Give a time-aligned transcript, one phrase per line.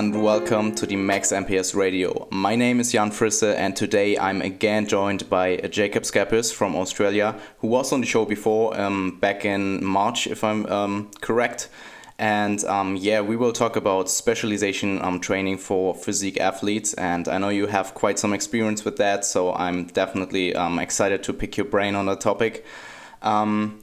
[0.00, 2.26] And welcome to the Max MPS Radio.
[2.30, 7.38] My name is Jan Frisse and today I'm again joined by Jacob Schepis from Australia,
[7.58, 11.68] who was on the show before, um, back in March, if I'm um, correct.
[12.18, 16.94] And um, yeah, we will talk about specialization um, training for physique athletes.
[16.94, 21.22] And I know you have quite some experience with that, so I'm definitely um, excited
[21.24, 22.64] to pick your brain on the topic.
[23.20, 23.80] Um,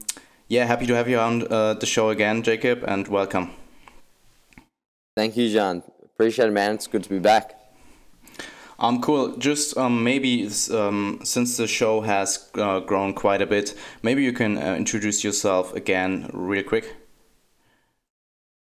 [0.48, 3.52] yeah, happy to have you on uh, the show again, Jacob, and welcome.
[5.14, 5.84] Thank you, John.
[6.18, 6.74] Appreciate it, man.
[6.74, 7.54] It's good to be back.
[8.80, 9.36] Um, cool.
[9.36, 14.32] Just um, maybe um, since the show has uh, grown quite a bit, maybe you
[14.32, 16.96] can uh, introduce yourself again, real quick.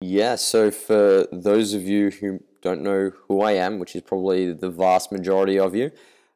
[0.00, 0.34] Yeah.
[0.34, 4.68] So for those of you who don't know who I am, which is probably the
[4.68, 5.92] vast majority of you,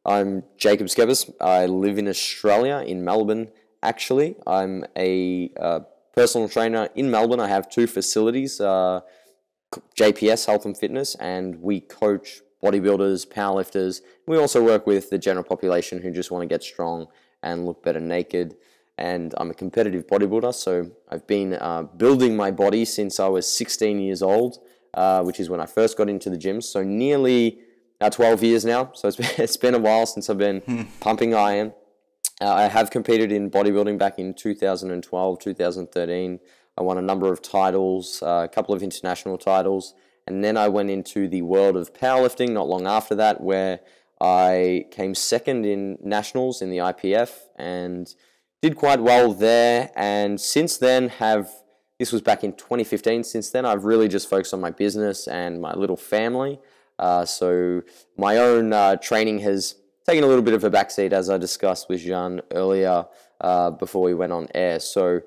[0.06, 1.28] I'm Jacob Schepis.
[1.40, 3.50] I live in Australia, in Melbourne.
[3.82, 5.80] Actually, I'm a uh,
[6.14, 7.40] personal trainer in Melbourne.
[7.40, 8.60] I have two facilities.
[8.60, 9.00] Uh,
[9.96, 14.00] JPS Health and Fitness, and we coach bodybuilders, powerlifters.
[14.26, 17.06] We also work with the general population who just want to get strong
[17.42, 18.56] and look better naked.
[18.98, 23.50] And I'm a competitive bodybuilder, so I've been uh, building my body since I was
[23.50, 24.58] 16 years old,
[24.92, 26.60] uh, which is when I first got into the gym.
[26.60, 27.60] So nearly
[28.00, 28.90] uh, 12 years now.
[28.94, 30.82] So it's been, it's been a while since I've been hmm.
[31.00, 31.72] pumping iron.
[32.42, 36.40] Uh, I have competed in bodybuilding back in 2012, 2013.
[36.76, 39.94] I won a number of titles, uh, a couple of international titles,
[40.26, 43.80] and then I went into the world of powerlifting not long after that, where
[44.20, 48.14] I came second in nationals in the IPF and
[48.62, 49.90] did quite well there.
[49.96, 51.50] And since then, have
[51.98, 53.24] this was back in 2015.
[53.24, 56.58] Since then, I've really just focused on my business and my little family.
[56.98, 57.82] Uh, so
[58.16, 59.74] my own uh, training has
[60.06, 63.06] taken a little bit of a backseat, as I discussed with Jean earlier
[63.40, 64.80] uh, before we went on air.
[64.80, 65.20] So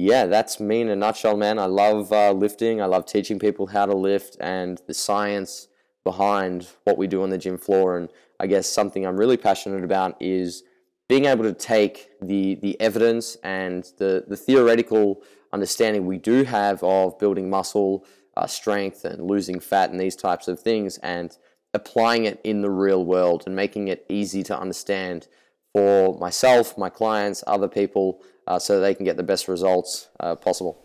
[0.00, 1.58] yeah, that's me in a nutshell, man.
[1.58, 2.80] I love uh, lifting.
[2.80, 5.68] I love teaching people how to lift and the science
[6.04, 7.98] behind what we do on the gym floor.
[7.98, 10.62] And I guess something I'm really passionate about is
[11.08, 15.22] being able to take the the evidence and the the theoretical
[15.52, 18.06] understanding we do have of building muscle
[18.36, 21.36] uh, strength and losing fat and these types of things and
[21.74, 25.26] applying it in the real world and making it easy to understand
[25.72, 30.34] for myself, my clients, other people, uh, so they can get the best results uh,
[30.34, 30.76] possible.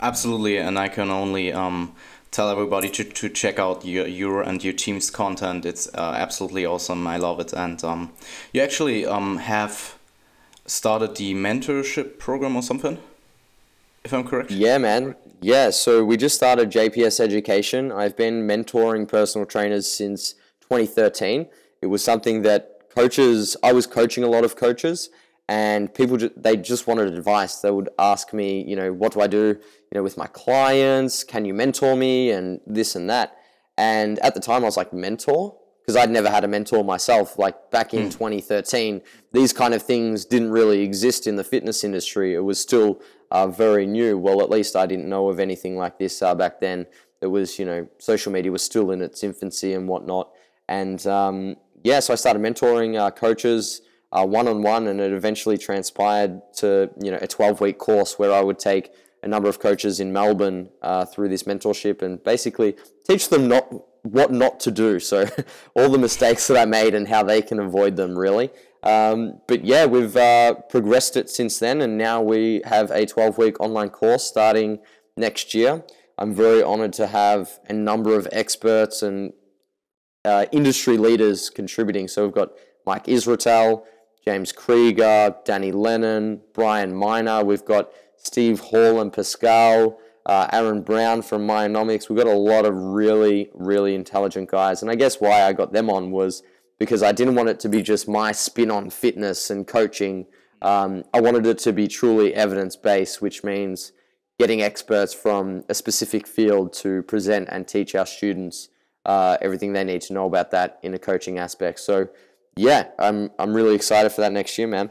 [0.00, 1.94] Absolutely, and I can only um,
[2.30, 5.66] tell everybody to, to check out your, your and your team's content.
[5.66, 7.06] It's uh, absolutely awesome.
[7.06, 7.52] I love it.
[7.52, 8.12] And um,
[8.54, 9.98] you actually um, have
[10.64, 12.98] started the mentorship program or something,
[14.02, 14.50] if I'm correct?
[14.50, 15.16] Yeah, man.
[15.42, 17.92] Yeah, so we just started JPS Education.
[17.92, 21.46] I've been mentoring personal trainers since 2013.
[21.82, 25.10] It was something that coaches, I was coaching a lot of coaches,
[25.48, 27.56] and people they just wanted advice.
[27.60, 31.22] They would ask me, you know, what do I do, you know, with my clients?
[31.22, 33.36] Can you mentor me and this and that?
[33.78, 37.38] And at the time, I was like, mentor, because I'd never had a mentor myself.
[37.38, 38.12] Like back in mm.
[38.12, 39.02] 2013,
[39.32, 42.34] these kind of things didn't really exist in the fitness industry.
[42.34, 44.18] It was still uh, very new.
[44.18, 46.86] Well, at least I didn't know of anything like this uh, back then.
[47.20, 50.32] It was, you know, social media was still in its infancy and whatnot.
[50.68, 55.58] And um, yeah, so I started mentoring uh, coaches one on one, and it eventually
[55.58, 59.58] transpired to you know a 12 week course where I would take a number of
[59.58, 63.66] coaches in Melbourne uh, through this mentorship and basically teach them not
[64.02, 65.00] what not to do.
[65.06, 65.26] So
[65.74, 68.50] all the mistakes that I made and how they can avoid them, really.
[68.82, 73.38] Um, but yeah, we've uh, progressed it since then, and now we have a 12
[73.38, 74.78] week online course starting
[75.16, 75.84] next year.
[76.18, 79.32] I'm very honored to have a number of experts and
[80.24, 82.08] uh, industry leaders contributing.
[82.08, 82.50] So we've got
[82.86, 83.84] Mike Israetel,
[84.26, 87.44] James Krieger, Danny Lennon, Brian Miner.
[87.44, 92.08] We've got Steve Hall and Pascal, uh, Aaron Brown from Myonomics.
[92.08, 94.82] We've got a lot of really, really intelligent guys.
[94.82, 96.42] And I guess why I got them on was
[96.80, 100.26] because I didn't want it to be just my spin on fitness and coaching.
[100.60, 103.92] Um, I wanted it to be truly evidence based, which means
[104.40, 108.70] getting experts from a specific field to present and teach our students
[109.04, 111.78] uh, everything they need to know about that in a coaching aspect.
[111.78, 112.08] So,
[112.56, 114.90] yeah, I'm I'm really excited for that next year, man.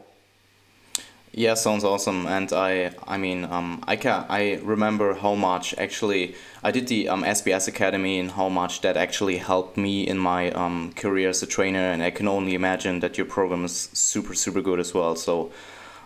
[1.32, 2.26] Yeah, sounds awesome.
[2.26, 7.10] And I, I mean, um, I can I remember how much actually I did the
[7.10, 11.42] um, SBS Academy and how much that actually helped me in my um, career as
[11.42, 11.90] a trainer.
[11.90, 15.14] And I can only imagine that your program is super super good as well.
[15.14, 15.52] So,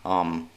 [0.05, 0.51] um,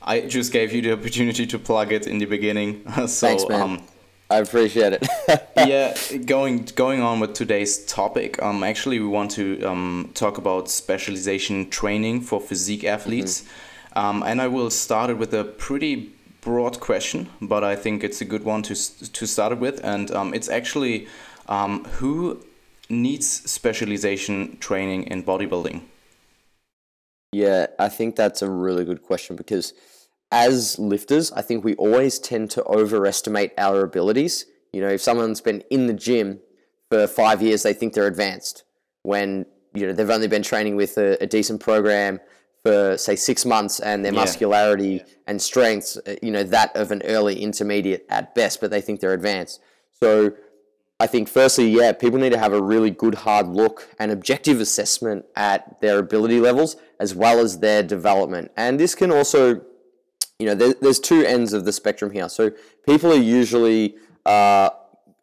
[0.00, 2.84] I just gave you the opportunity to plug it in the beginning.
[3.06, 3.60] so, Thanks, man.
[3.60, 3.82] Um,
[4.30, 5.08] I appreciate it.
[5.56, 8.40] yeah, going going on with today's topic.
[8.42, 13.98] Um, actually, we want to um, talk about specialization training for physique athletes, mm-hmm.
[13.98, 18.20] um, and I will start it with a pretty broad question, but I think it's
[18.20, 21.08] a good one to to start it with, and um, it's actually
[21.48, 22.44] um, who
[22.90, 25.80] needs specialization training in bodybuilding.
[27.32, 29.72] Yeah, I think that's a really good question because
[30.30, 34.46] as lifters, I think we always tend to overestimate our abilities.
[34.72, 36.40] You know, if someone's been in the gym
[36.90, 38.64] for five years, they think they're advanced
[39.02, 42.20] when you know they've only been training with a, a decent program
[42.62, 44.20] for say six months and their yeah.
[44.20, 45.02] muscularity yeah.
[45.26, 49.00] and strengths, uh, you know, that of an early intermediate at best, but they think
[49.00, 49.60] they're advanced.
[49.92, 50.32] So
[51.00, 54.60] I think firstly, yeah, people need to have a really good hard look and objective
[54.60, 58.50] assessment at their ability levels as well as their development.
[58.56, 59.62] And this can also,
[60.38, 62.28] you know, there, there's two ends of the spectrum here.
[62.28, 62.52] So
[62.86, 64.70] people are usually uh,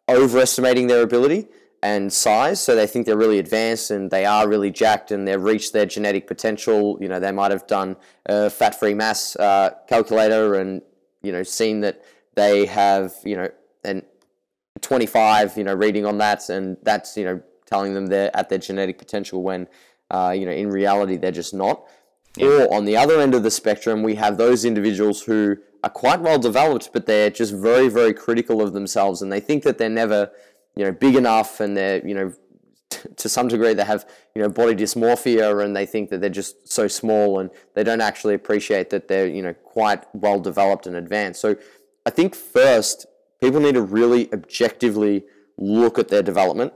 [0.08, 1.48] overestimating their ability
[1.82, 2.60] and size.
[2.60, 5.86] So they think they're really advanced and they are really jacked and they've reached their
[5.86, 6.98] genetic potential.
[7.00, 7.96] You know, they might have done
[8.26, 10.82] a fat-free mass uh, calculator and
[11.22, 12.02] you know seen that
[12.34, 13.48] they have you know
[13.84, 14.02] an
[14.80, 18.58] 25 you know reading on that and that's you know telling them they're at their
[18.58, 19.66] genetic potential when
[20.10, 21.84] uh, you know in reality they're just not.
[22.36, 22.48] Yeah.
[22.48, 26.20] Or on the other end of the spectrum, we have those individuals who are quite
[26.20, 29.88] well developed, but they're just very, very critical of themselves, and they think that they're
[29.88, 30.30] never
[30.76, 32.32] you know big enough and they're you know
[32.90, 36.30] t- to some degree they have you know body dysmorphia and they think that they're
[36.30, 40.86] just so small and they don't actually appreciate that they're you know quite well developed
[40.86, 41.56] and advanced so
[42.04, 43.06] i think first
[43.40, 45.24] people need to really objectively
[45.56, 46.72] look at their development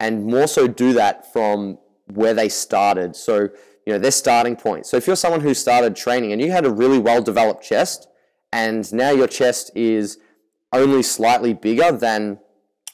[0.00, 1.78] and more so do that from
[2.12, 3.48] where they started so
[3.86, 6.64] you know their starting point so if you're someone who started training and you had
[6.64, 8.08] a really well developed chest
[8.54, 10.18] and now your chest is
[10.72, 12.38] only slightly bigger than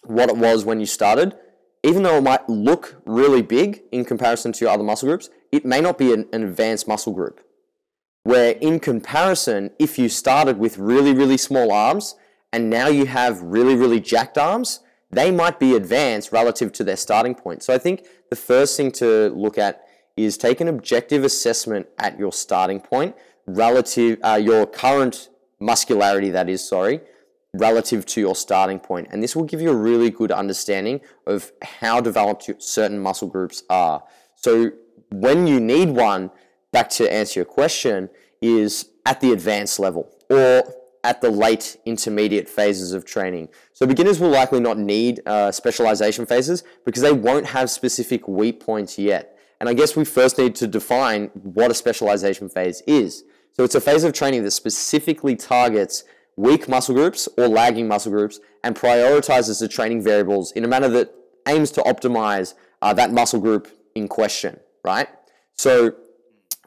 [0.05, 1.37] what it was when you started,
[1.83, 5.65] even though it might look really big in comparison to your other muscle groups, it
[5.65, 7.41] may not be an, an advanced muscle group.
[8.23, 12.17] Where in comparison, if you started with really, really small arms
[12.53, 16.97] and now you have really, really jacked arms, they might be advanced relative to their
[16.97, 17.63] starting point.
[17.63, 19.85] So I think the first thing to look at
[20.25, 23.15] is take an objective assessment at your starting point
[23.47, 25.29] relative, uh, your current
[25.59, 27.01] muscularity, that is, sorry,
[27.53, 28.81] relative to your starting.
[29.11, 33.63] And this will give you a really good understanding of how developed certain muscle groups
[33.69, 34.03] are.
[34.37, 34.73] So
[35.11, 36.31] when you need one,
[36.73, 38.09] back to answer your question,
[38.41, 40.63] is at the advanced level or
[41.03, 43.49] at the late intermediate phases of training.
[43.73, 48.61] So beginners will likely not need uh, specialization phases because they won't have specific weak
[48.61, 49.37] points yet.
[49.61, 53.25] And I guess we first need to define what a specialization phase is.
[53.53, 56.03] So it's a phase of training that specifically targets
[56.37, 60.89] weak muscle groups or lagging muscle groups and prioritizes the training variables in a manner
[60.89, 61.15] that
[61.47, 65.09] aims to optimize uh, that muscle group in question, right?
[65.57, 65.95] So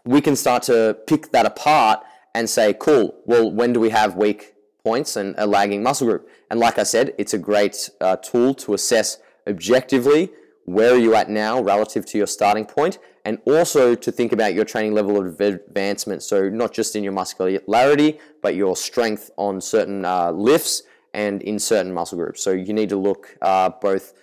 [0.06, 2.04] we can start to pick that apart
[2.36, 4.54] and say, cool, well, when do we have weak
[4.84, 6.30] points and a lagging muscle group?
[6.52, 9.18] And like I said, it's a great uh, tool to assess
[9.48, 10.32] objectively
[10.66, 14.54] where are you at now relative to your starting point and also to think about
[14.54, 16.24] your training level of advancement.
[16.24, 20.84] So not just in your muscularity, but your strength on certain uh, lifts
[21.14, 22.42] and in certain muscle groups.
[22.42, 24.14] So you need to look uh, both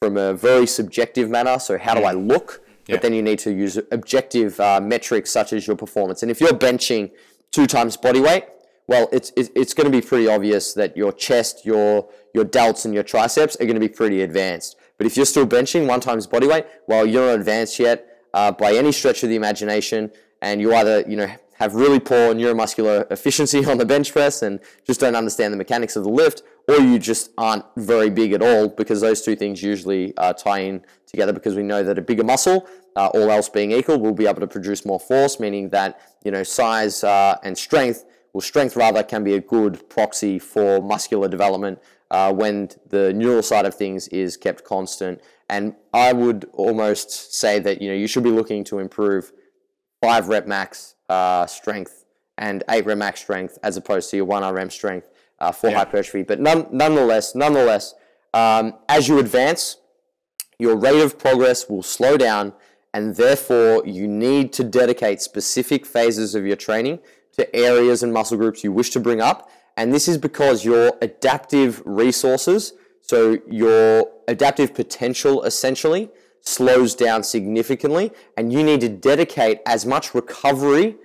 [0.00, 1.58] from a very subjective manner.
[1.58, 2.62] So how do I look?
[2.86, 2.96] Yeah.
[2.96, 6.22] But then you need to use objective uh, metrics such as your performance.
[6.22, 7.10] And if you're benching
[7.50, 8.44] two times body weight,
[8.86, 12.94] well, it's, it's going to be pretty obvious that your chest, your, your delts, and
[12.94, 14.76] your triceps are going to be pretty advanced.
[14.98, 18.52] But if you're still benching one times body weight, well, you're not advanced yet, uh,
[18.52, 20.10] by any stretch of the imagination,
[20.42, 24.60] and you either you know have really poor neuromuscular efficiency on the bench press and
[24.86, 28.42] just don't understand the mechanics of the lift, or you just aren't very big at
[28.42, 32.02] all because those two things usually uh, tie in together because we know that a
[32.02, 35.70] bigger muscle, uh, all else being equal, will be able to produce more force, meaning
[35.70, 40.38] that you know size uh, and strength, well strength rather can be a good proxy
[40.38, 41.78] for muscular development
[42.10, 45.20] uh, when the neural side of things is kept constant.
[45.48, 49.32] And I would almost say that you know you should be looking to improve
[50.00, 52.04] five rep max uh, strength
[52.36, 55.78] and eight rep max strength as opposed to your one RM strength uh, for yeah.
[55.78, 56.22] hypertrophy.
[56.22, 57.94] But none, nonetheless, nonetheless,
[58.34, 59.78] um, as you advance,
[60.58, 62.52] your rate of progress will slow down,
[62.92, 66.98] and therefore you need to dedicate specific phases of your training
[67.32, 69.48] to areas and muscle groups you wish to bring up
[69.78, 78.10] and this is because your adaptive resources, so your adaptive potential essentially, slows down significantly,
[78.36, 80.96] and you need to dedicate as much recovery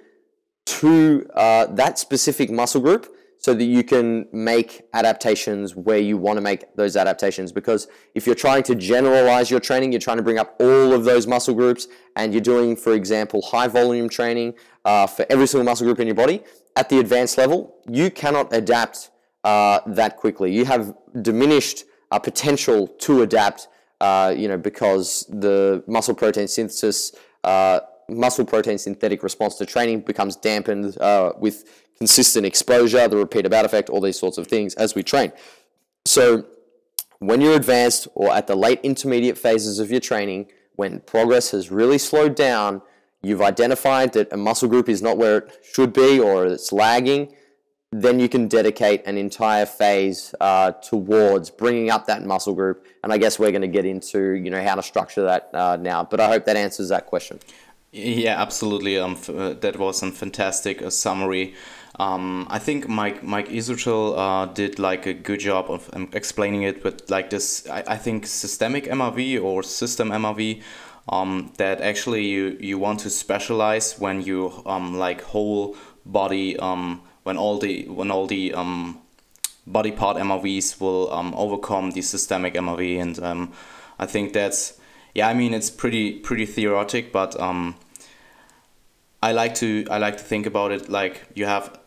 [0.66, 3.13] to uh, that specific muscle group
[3.44, 7.52] so that you can make adaptations where you want to make those adaptations.
[7.52, 11.04] Because if you're trying to generalize your training, you're trying to bring up all of
[11.04, 14.54] those muscle groups, and you're doing, for example, high volume training
[14.86, 16.42] uh, for every single muscle group in your body
[16.76, 19.12] at the advanced level, you cannot adapt
[19.44, 20.54] uh, that quickly.
[20.54, 23.68] You have diminished uh, potential to adapt,
[24.02, 30.02] uh, you know, because the muscle protein synthesis, uh, muscle protein synthetic response to training
[30.02, 34.74] becomes dampened uh, with consistent exposure, the repeated bout effect, all these sorts of things
[34.76, 35.32] as we train.
[36.06, 36.46] So
[37.20, 41.72] when you're advanced or at the late intermediate phases of your training, when progress has
[41.72, 42.82] really slowed down,
[43.22, 47.34] you've identified that a muscle group is not where it should be or it's lagging,
[47.92, 52.86] then you can dedicate an entire phase uh, towards bringing up that muscle group.
[53.04, 55.78] And I guess we're going to get into you know how to structure that uh,
[55.80, 56.04] now.
[56.04, 57.40] But I hope that answers that question.
[57.96, 58.98] Yeah, absolutely.
[58.98, 61.54] Um, uh, that was a fantastic uh, summary.
[62.00, 66.64] Um, I think Mike Mike Israetel uh, did like a good job of um, explaining
[66.64, 67.68] it with like this.
[67.70, 70.62] I, I think systemic MRV or system MRV.
[71.08, 77.02] Um, that actually you you want to specialize when you um like whole body um
[77.24, 79.00] when all the when all the um
[79.68, 83.52] body part MRVs will um overcome the systemic MRV and um
[84.00, 84.80] I think that's
[85.14, 87.76] yeah I mean it's pretty pretty theoretic but um
[89.24, 91.80] I like to I like to think about it like you have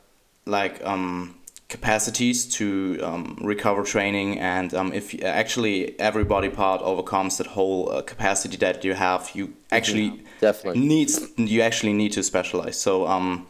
[0.47, 1.35] like um,
[1.69, 7.93] capacities to um, recover training and um, if actually every body part overcomes that whole
[7.93, 12.79] uh, capacity that you have you actually yeah, definitely needs you actually need to specialize
[12.81, 13.47] so um,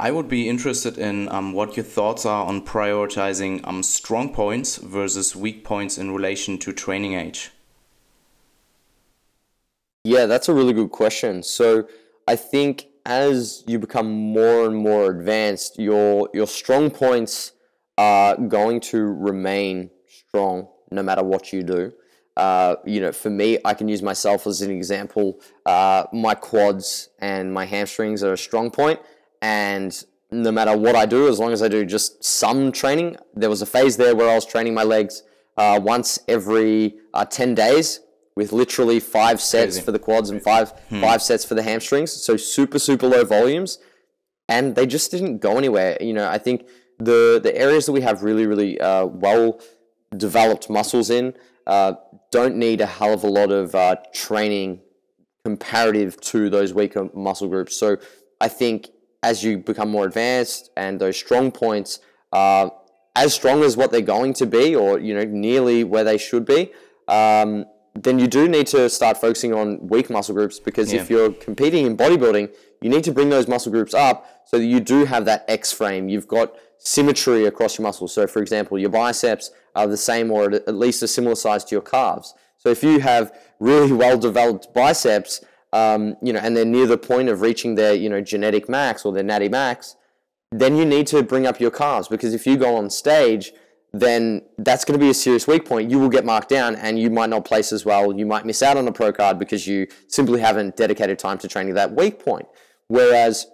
[0.00, 4.78] I would be interested in um, what your thoughts are on prioritizing um, strong points
[4.78, 7.52] versus weak points in relation to training age.
[10.02, 11.42] Yeah, that's a really good question.
[11.42, 11.86] So
[12.30, 17.52] I think as you become more and more advanced, your your strong points
[17.98, 18.98] are going to
[19.30, 21.92] remain strong no matter what you do.
[22.36, 25.40] Uh, you know, for me, I can use myself as an example.
[25.66, 29.00] Uh, my quads and my hamstrings are a strong point,
[29.42, 29.92] and
[30.30, 33.60] no matter what I do, as long as I do just some training, there was
[33.60, 35.24] a phase there where I was training my legs
[35.56, 37.98] uh, once every uh, ten days
[38.36, 41.00] with literally five sets for the quads and five hmm.
[41.00, 42.12] five sets for the hamstrings.
[42.12, 43.78] So super super low volumes,
[44.48, 45.96] and they just didn't go anywhere.
[46.00, 46.66] You know, I think
[46.98, 49.60] the the areas that we have really really uh, well
[50.16, 51.34] developed muscles in
[51.66, 51.94] uh,
[52.30, 54.80] don't need a hell of a lot of uh, training
[55.44, 57.76] comparative to those weaker muscle groups.
[57.76, 57.96] So
[58.40, 58.88] I think
[59.22, 62.00] as you become more advanced and those strong points
[62.32, 62.72] are
[63.16, 66.44] as strong as what they're going to be, or you know nearly where they should
[66.44, 66.72] be.
[67.08, 71.00] Um, then you do need to start focusing on weak muscle groups because yeah.
[71.00, 74.64] if you're competing in bodybuilding, you need to bring those muscle groups up so that
[74.64, 76.08] you do have that X frame.
[76.08, 78.14] You've got symmetry across your muscles.
[78.14, 81.74] So, for example, your biceps are the same or at least a similar size to
[81.74, 82.34] your calves.
[82.56, 86.98] So, if you have really well developed biceps, um, you know, and they're near the
[86.98, 89.96] point of reaching their, you know, genetic max or their natty max,
[90.50, 93.52] then you need to bring up your calves because if you go on stage
[93.92, 95.90] then that's going to be a serious weak point.
[95.90, 98.16] You will get marked down and you might not place as well.
[98.16, 101.48] You might miss out on a pro card because you simply haven't dedicated time to
[101.48, 102.46] training that weak point.
[102.86, 103.46] Whereas,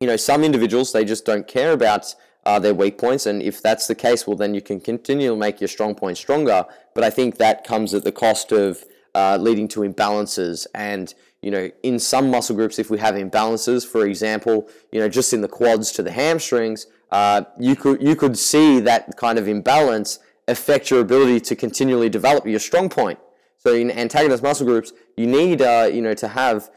[0.00, 3.24] you know, some individuals, they just don't care about uh, their weak points.
[3.24, 6.20] And if that's the case, well, then you can continue to make your strong points
[6.20, 6.66] stronger.
[6.94, 10.66] But I think that comes at the cost of uh, leading to imbalances.
[10.74, 15.08] And, you know, in some muscle groups, if we have imbalances, for example, you know,
[15.08, 19.38] just in the quads to the hamstrings, uh, you could you could see that kind
[19.38, 20.18] of imbalance
[20.48, 23.18] affect your ability to continually develop your strong point.
[23.58, 26.70] So in antagonist muscle groups, you need uh, you know to have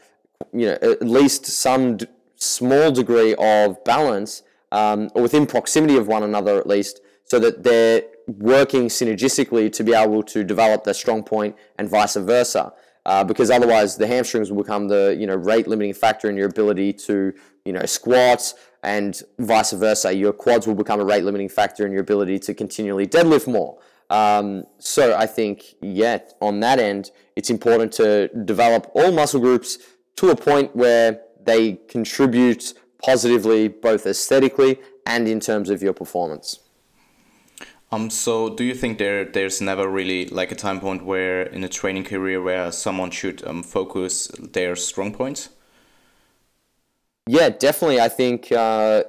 [0.52, 2.06] you know at least some d-
[2.36, 4.42] small degree of balance
[4.72, 9.82] um, or within proximity of one another at least, so that they're working synergistically to
[9.82, 12.72] be able to develop their strong point and vice versa.
[13.08, 16.46] Uh, because otherwise, the hamstrings will become the you know rate limiting factor in your
[16.46, 17.32] ability to
[17.64, 20.12] you know squat, and vice versa.
[20.12, 23.78] Your quads will become a rate limiting factor in your ability to continually deadlift more.
[24.10, 29.78] Um, so I think, yeah, on that end, it's important to develop all muscle groups
[30.16, 36.60] to a point where they contribute positively, both aesthetically and in terms of your performance.
[37.90, 41.64] Um, so do you think there there's never really like a time point where in
[41.64, 45.48] a training career where someone should um, focus their strong points?
[47.26, 48.00] Yeah, definitely.
[48.00, 49.04] I think uh,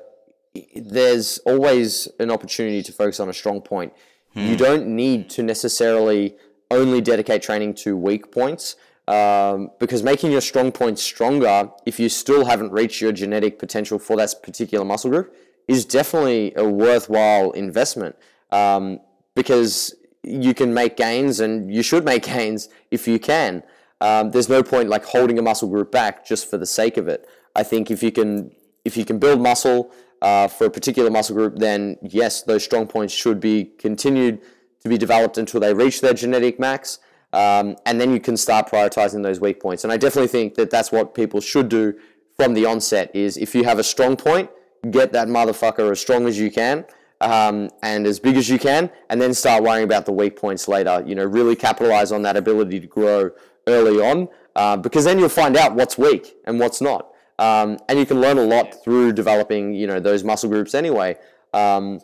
[0.75, 3.93] there's always an opportunity to focus on a strong point.
[4.33, 4.41] Hmm.
[4.41, 6.35] You don't need to necessarily
[6.71, 8.75] only dedicate training to weak points.
[9.07, 13.97] Um, because making your strong points stronger, if you still haven't reached your genetic potential
[13.97, 15.35] for that particular muscle group,
[15.67, 18.15] is definitely a worthwhile investment
[18.51, 18.99] um,
[19.35, 23.63] because you can make gains and you should make gains if you can.
[24.01, 27.07] Um, there's no point like holding a muscle group back just for the sake of
[27.07, 27.27] it.
[27.55, 28.51] I think if you can
[28.85, 29.91] if you can build muscle
[30.21, 34.41] uh, for a particular muscle group, then yes, those strong points should be continued
[34.81, 36.99] to be developed until they reach their genetic max.
[37.33, 39.83] Um, and then you can start prioritizing those weak points.
[39.83, 41.93] And I definitely think that that's what people should do
[42.37, 44.49] from the onset is if you have a strong point,
[44.89, 46.85] get that motherfucker as strong as you can
[47.21, 50.67] um, and as big as you can, and then start worrying about the weak points
[50.67, 51.03] later.
[51.05, 53.31] You know, really capitalize on that ability to grow
[53.67, 57.13] early on uh, because then you'll find out what's weak and what's not.
[57.37, 61.15] Um, and you can learn a lot through developing, you know, those muscle groups anyway,
[61.53, 62.01] um,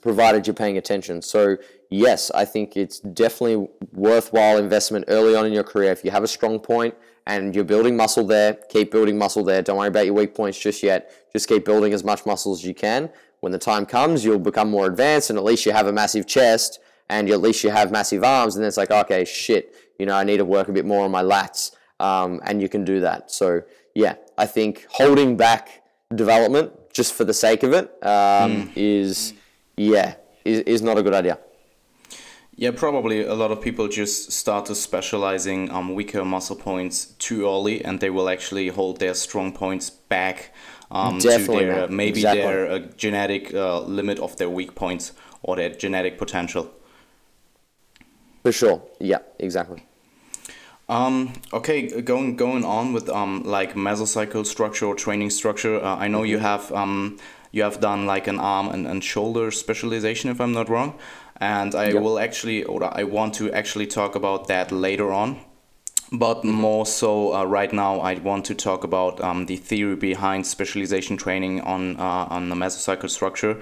[0.00, 1.20] provided you're paying attention.
[1.20, 1.56] So
[1.90, 5.90] yes, I think it's definitely worthwhile investment early on in your career.
[5.90, 6.94] If you have a strong point
[7.26, 9.62] and you're building muscle there, keep building muscle there.
[9.62, 11.12] Don't worry about your weak points just yet.
[11.32, 13.10] Just keep building as much muscle as you can.
[13.40, 16.26] When the time comes, you'll become more advanced, and at least you have a massive
[16.26, 18.56] chest, and at least you have massive arms.
[18.56, 21.04] And then it's like, okay, shit, you know, I need to work a bit more
[21.04, 23.30] on my lats, um, and you can do that.
[23.30, 23.62] So
[23.94, 25.82] yeah, I think holding back
[26.14, 28.72] development just for the sake of it um, mm.
[28.74, 29.34] is
[29.76, 30.14] yeah
[30.44, 31.38] is, is not a good idea.
[32.56, 37.46] Yeah, probably a lot of people just start to specializing um, weaker muscle points too
[37.46, 40.52] early, and they will actually hold their strong points back
[40.90, 42.42] um, to their maybe exactly.
[42.42, 46.70] their uh, genetic uh, limit of their weak points or their genetic potential.
[48.42, 48.82] For sure.
[48.98, 49.18] Yeah.
[49.38, 49.84] Exactly.
[50.88, 55.78] Um, okay, going going on with um, like mesocycle structure or training structure.
[55.84, 56.30] Uh, I know mm-hmm.
[56.30, 57.18] you have um,
[57.52, 60.98] you have done like an arm and, and shoulder specialization, if I'm not wrong,
[61.36, 62.02] and I yep.
[62.02, 65.40] will actually or I want to actually talk about that later on.
[66.10, 70.46] But more so uh, right now, I want to talk about um, the theory behind
[70.46, 73.60] specialization training on uh, on the mesocycle structure,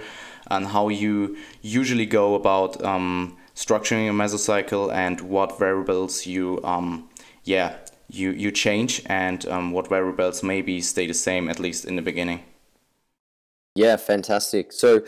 [0.49, 7.09] and how you usually go about um, structuring a mesocycle and what variables you um,
[7.47, 7.77] yeah,
[8.09, 12.03] you, you change and um, what variables maybe stay the same, at least in the
[12.03, 12.43] beginning.
[13.75, 14.73] Yeah, fantastic.
[14.73, 15.05] So,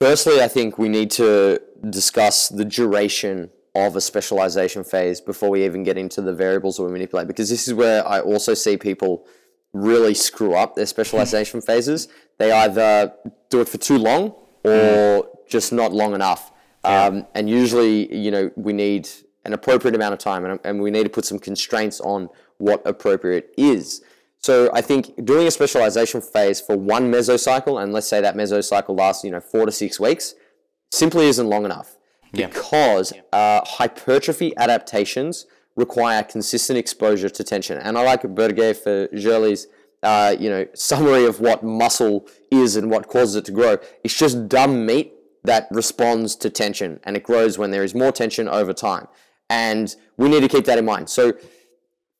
[0.00, 5.64] firstly, I think we need to discuss the duration of a specialization phase before we
[5.64, 8.76] even get into the variables that we manipulate, because this is where I also see
[8.76, 9.26] people
[9.72, 12.08] really screw up their specialization phases.
[12.38, 13.12] They either
[13.50, 14.34] do it for too long
[14.64, 16.52] or just not long enough.
[16.84, 17.04] Yeah.
[17.04, 19.08] Um, and usually, you know, we need
[19.44, 22.80] an appropriate amount of time, and, and we need to put some constraints on what
[22.86, 24.02] appropriate is.
[24.38, 28.96] So I think doing a specialization phase for one mesocycle, and let's say that mesocycle
[28.96, 30.34] lasts, you know, four to six weeks,
[30.92, 31.96] simply isn't long enough
[32.34, 32.46] yeah.
[32.46, 37.78] because uh, hypertrophy adaptations require consistent exposure to tension.
[37.78, 39.66] And I like Borge Fagerli's,
[40.02, 43.78] uh, you know, summary of what muscle is and what causes it to grow.
[44.04, 45.12] It's just dumb meat
[45.44, 49.08] that responds to tension, and it grows when there is more tension over time.
[49.50, 51.10] And we need to keep that in mind.
[51.10, 51.34] So,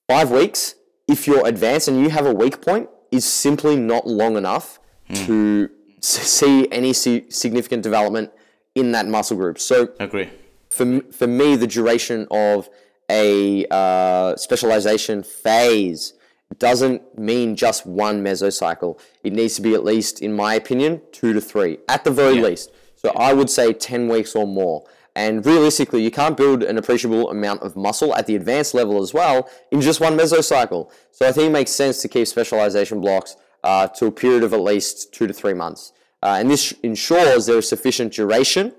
[0.08, 0.74] five weeks,
[1.08, 5.26] if you're advanced and you have a weak point, is simply not long enough mm.
[5.26, 8.30] to see any significant development
[8.74, 9.58] in that muscle group.
[9.58, 10.30] So, agree.
[10.70, 12.68] For, for me, the duration of
[13.10, 16.14] a uh, specialization phase
[16.58, 18.98] doesn't mean just one mesocycle.
[19.22, 22.36] It needs to be at least, in my opinion, two to three, at the very
[22.36, 22.42] yeah.
[22.42, 22.72] least.
[22.96, 24.84] So I would say 10 weeks or more.
[25.16, 29.14] And realistically, you can't build an appreciable amount of muscle at the advanced level as
[29.14, 30.90] well in just one mesocycle.
[31.12, 34.52] So I think it makes sense to keep specialization blocks uh, to a period of
[34.52, 35.92] at least two to three months.
[36.24, 38.72] Uh, and this ensures there is sufficient duration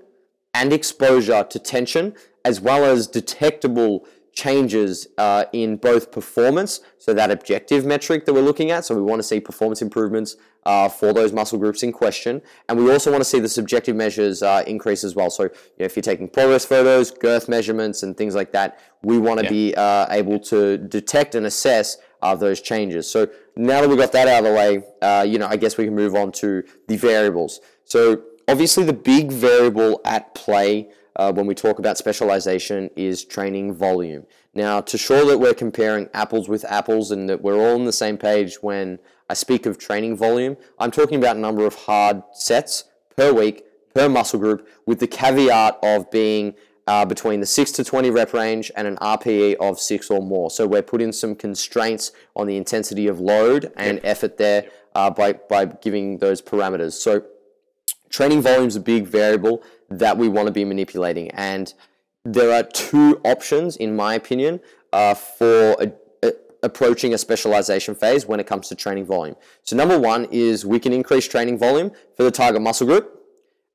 [0.52, 7.30] and exposure to tension, as well as detectable changes uh, in both performance, so that
[7.30, 8.84] objective metric that we're looking at.
[8.84, 12.78] So we want to see performance improvements uh, for those muscle groups in question, and
[12.78, 15.30] we also want to see the subjective measures uh, increase as well.
[15.30, 19.18] So you know, if you're taking progress photos, girth measurements, and things like that, we
[19.18, 19.50] want to yeah.
[19.50, 23.10] be uh, able to detect and assess uh, those changes.
[23.10, 25.76] So now that we've got that out of the way, uh, you know, I guess
[25.76, 27.60] we can move on to the variables.
[27.84, 33.74] So obviously, the big variable at play uh, when we talk about specialization is training
[33.74, 34.26] volume.
[34.54, 37.92] Now, to show that we're comparing apples with apples and that we're all on the
[37.92, 38.98] same page when
[39.28, 42.84] I speak of training volume, I'm talking about number of hard sets
[43.16, 46.54] per week per muscle group with the caveat of being
[46.86, 50.50] uh, between the 6 to 20 rep range and an RPE of 6 or more.
[50.50, 55.34] So we're putting some constraints on the intensity of load and effort there uh, by,
[55.34, 56.92] by giving those parameters.
[56.92, 57.24] So
[58.08, 61.30] training volume is a big variable that we want to be manipulating.
[61.32, 61.72] And
[62.24, 64.60] there are two options, in my opinion,
[64.92, 69.36] uh, for a, a, approaching a specialization phase when it comes to training volume.
[69.62, 73.15] So, number one is we can increase training volume for the target muscle group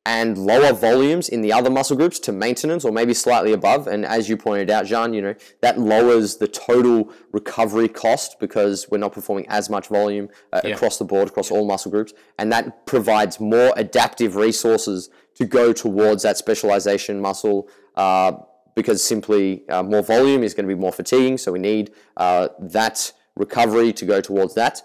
[0.06, 3.88] and lower volumes in the other muscle groups to maintenance or maybe slightly above.
[3.88, 8.90] And as you pointed out, Jean, you know, that lowers the total recovery cost because
[8.90, 10.72] we're not performing as much volume uh, yeah.
[10.72, 12.14] across the board, across all muscle groups.
[12.40, 17.70] And that provides more adaptive resources to go towards that specialization muscle.
[17.96, 18.34] Uh,
[18.74, 22.48] because simply uh, more volume is going to be more fatiguing, so we need uh,
[22.58, 24.82] that recovery to go towards that.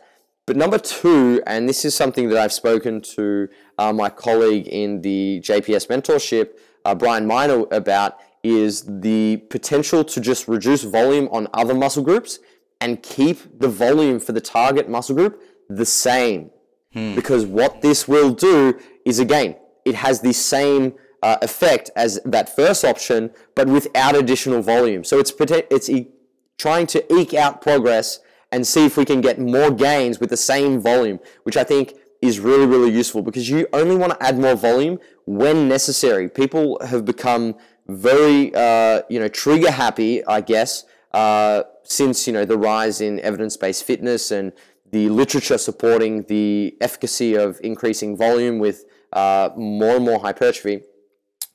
[0.46, 5.02] But number two, and this is something that I've spoken to uh, my colleague in
[5.02, 6.50] the JPS mentorship,
[6.84, 12.38] uh, Brian Miner, about, is the potential to just reduce volume on other muscle groups
[12.80, 16.50] and keep the volume for the target muscle group the same.
[16.92, 17.16] Hmm.
[17.16, 22.54] Because what this will do is, again, it has the same uh, effect as that
[22.54, 25.02] first option, but without additional volume.
[25.02, 26.08] So it's it's e-
[26.56, 28.20] trying to eke out progress
[28.52, 31.94] and see if we can get more gains with the same volume, which I think
[32.22, 36.28] is really, really useful because you only want to add more volume when necessary.
[36.28, 37.54] People have become
[37.88, 43.20] very, uh, you know, trigger happy, I guess, uh, since, you know, the rise in
[43.20, 44.52] evidence-based fitness and
[44.92, 50.82] the literature supporting the efficacy of increasing volume with uh, more and more hypertrophy.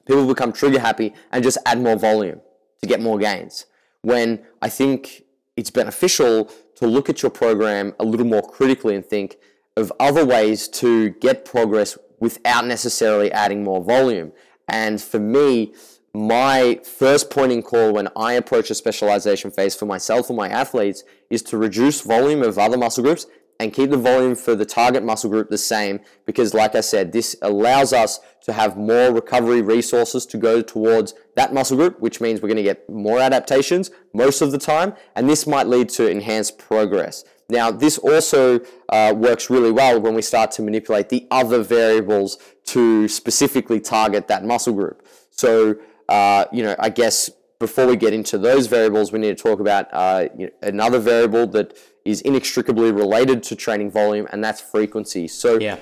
[0.06, 2.41] People become trigger happy and just add more volume
[2.82, 3.65] to get more gains.
[4.01, 5.23] When I think
[5.55, 9.37] it's beneficial to look at your program a little more critically and think
[9.77, 14.31] of other ways to get progress without necessarily adding more volume.
[14.67, 15.73] And for me,
[16.13, 20.49] my first point in call when I approach a specialization phase for myself or my
[20.49, 23.25] athletes is to reduce volume of other muscle groups
[23.62, 27.12] and keep the volume for the target muscle group the same because like I said,
[27.12, 32.19] this allows us to have more recovery resources to go towards that muscle group, which
[32.19, 35.89] means we're going to get more adaptations most of the time, and this might lead
[35.89, 37.24] to enhanced progress.
[37.50, 42.39] Now, this also uh, works really well when we start to manipulate the other variables
[42.65, 45.06] to specifically target that muscle group.
[45.30, 45.76] So,
[46.10, 49.60] uh, you know, I guess before we get into those variables, we need to talk
[49.60, 54.61] about uh, you know, another variable that is inextricably related to training volume, and that's
[54.61, 55.27] frequency.
[55.27, 55.77] So, yeah.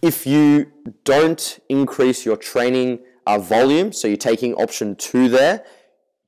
[0.00, 0.72] if you
[1.04, 5.64] don't increase your training uh, volume, so you're taking option two there,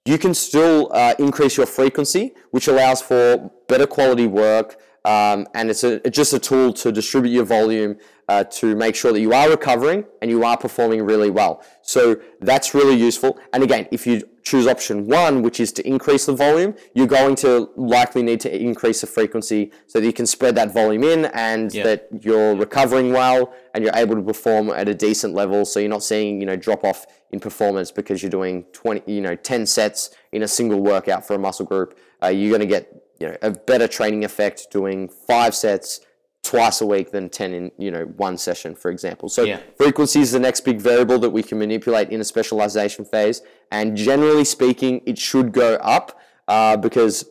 [0.05, 5.71] you can still uh, increase your frequency, which allows for better quality work, um, and
[5.71, 7.97] it's a, just a tool to distribute your volume
[8.29, 11.63] uh, to make sure that you are recovering and you are performing really well.
[11.83, 13.39] So that's really useful.
[13.53, 17.35] And again, if you choose option one, which is to increase the volume, you're going
[17.37, 21.27] to likely need to increase the frequency so that you can spread that volume in
[21.27, 25.67] and that you're recovering well and you're able to perform at a decent level.
[25.67, 29.21] So you're not seeing, you know, drop off in performance because you're doing 20, you
[29.21, 31.99] know, 10 sets in a single workout for a muscle group.
[32.23, 36.01] Uh, you're going to get you know, a better training effect doing five sets
[36.45, 39.59] twice a week than 10 in you know one session for example so yeah.
[39.79, 43.41] frequency is the next big variable that we can manipulate in a specialization phase
[43.73, 47.31] and generally speaking it should go up uh, because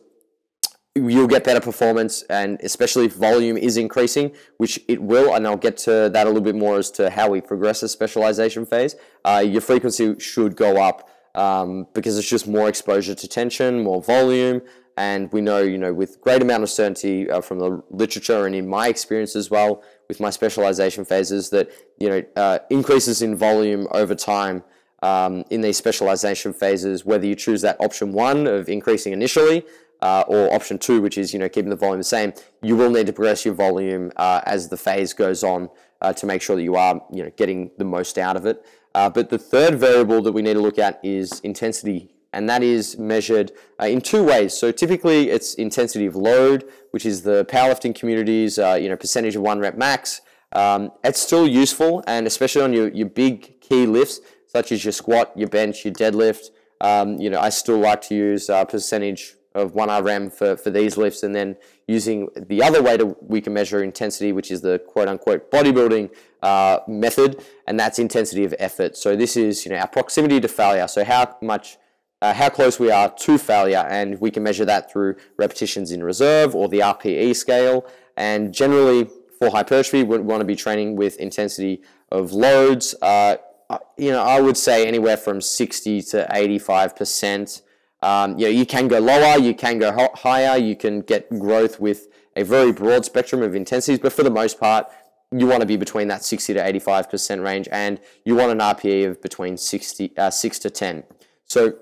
[0.96, 5.56] you'll get better performance and especially if volume is increasing which it will and i'll
[5.56, 8.96] get to that a little bit more as to how we progress a specialization phase
[9.24, 14.02] uh, your frequency should go up um, because it's just more exposure to tension more
[14.02, 14.60] volume
[14.96, 18.54] and we know, you know, with great amount of certainty uh, from the literature and
[18.54, 23.36] in my experience as well with my specialization phases that, you know, uh, increases in
[23.36, 24.62] volume over time
[25.02, 29.64] um, in these specialization phases, whether you choose that option one of increasing initially
[30.00, 32.90] uh, or option two, which is, you know, keeping the volume the same, you will
[32.90, 35.68] need to progress your volume uh, as the phase goes on
[36.00, 38.64] uh, to make sure that you are, you know, getting the most out of it.
[38.94, 42.62] Uh, but the third variable that we need to look at is intensity and that
[42.62, 44.56] is measured uh, in two ways.
[44.56, 49.36] So typically it's intensity of load, which is the powerlifting community's uh, you know percentage
[49.36, 50.20] of one rep max.
[50.52, 54.92] Um, it's still useful, and especially on your, your big key lifts such as your
[54.92, 56.50] squat, your bench, your deadlift.
[56.80, 60.96] Um, you know, I still like to use uh, percentage of 1RM for, for these
[60.96, 64.78] lifts, and then using the other way to we can measure intensity, which is the
[64.78, 66.10] quote unquote bodybuilding
[66.42, 68.96] uh, method, and that's intensity of effort.
[68.96, 70.88] So this is you know our proximity to failure.
[70.88, 71.78] So how much
[72.22, 76.02] uh, how close we are to failure, and we can measure that through repetitions in
[76.02, 77.86] reserve or the RPE scale.
[78.16, 82.94] And generally, for hypertrophy, we want to be training with intensity of loads.
[83.02, 83.36] Uh,
[83.68, 87.62] uh you know, I would say anywhere from 60 to 85 percent.
[88.02, 91.80] Um, you know, you can go lower, you can go higher, you can get growth
[91.80, 94.86] with a very broad spectrum of intensities, but for the most part,
[95.32, 99.08] you want to be between that 60 to 85% range, and you want an RPE
[99.08, 101.04] of between 60, uh, 6 to 10.
[101.46, 101.74] So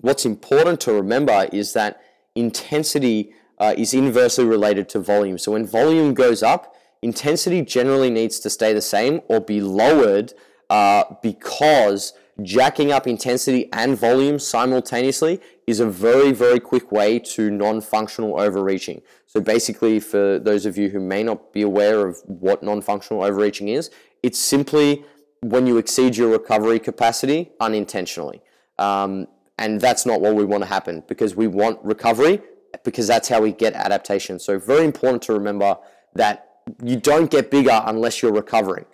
[0.00, 2.00] what's important to remember is that
[2.34, 5.38] intensity uh, is inversely related to volume.
[5.38, 10.32] So when volume goes up, intensity generally needs to stay the same or be lowered
[10.70, 17.50] uh, because jacking up intensity and volume simultaneously is a very, very quick way to
[17.50, 19.02] non functional overreaching.
[19.26, 23.22] So, basically, for those of you who may not be aware of what non functional
[23.22, 23.90] overreaching is,
[24.22, 25.04] it's simply
[25.40, 28.40] when you exceed your recovery capacity unintentionally.
[28.78, 29.26] Um,
[29.58, 32.40] and that's not what we want to happen because we want recovery
[32.84, 34.38] because that's how we get adaptation.
[34.38, 35.76] So, very important to remember
[36.14, 36.48] that
[36.82, 38.84] you don't get bigger unless you're recovering.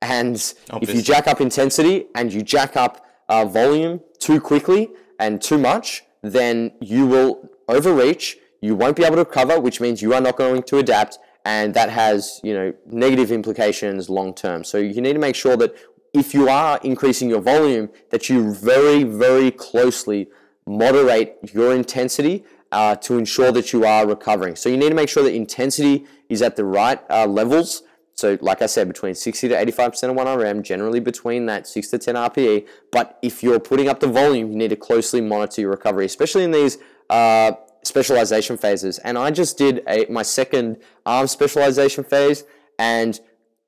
[0.00, 0.34] And
[0.70, 0.80] Obviously.
[0.80, 5.58] if you jack up intensity and you jack up uh, volume too quickly and too
[5.58, 8.36] much, then you will overreach.
[8.60, 11.74] You won't be able to recover, which means you are not going to adapt, and
[11.74, 14.64] that has you know negative implications long term.
[14.64, 15.74] So you need to make sure that
[16.12, 20.28] if you are increasing your volume, that you very very closely
[20.66, 24.56] moderate your intensity uh, to ensure that you are recovering.
[24.56, 27.82] So you need to make sure that intensity is at the right uh, levels
[28.14, 31.98] so, like I said, between 60 to 85% of 1RM, generally between that 6 to
[31.98, 32.68] 10 RPE.
[32.90, 36.44] But if you're putting up the volume, you need to closely monitor your recovery, especially
[36.44, 36.78] in these
[37.10, 38.98] uh, specialization phases.
[38.98, 42.44] And I just did a, my second arm specialization phase,
[42.78, 43.18] and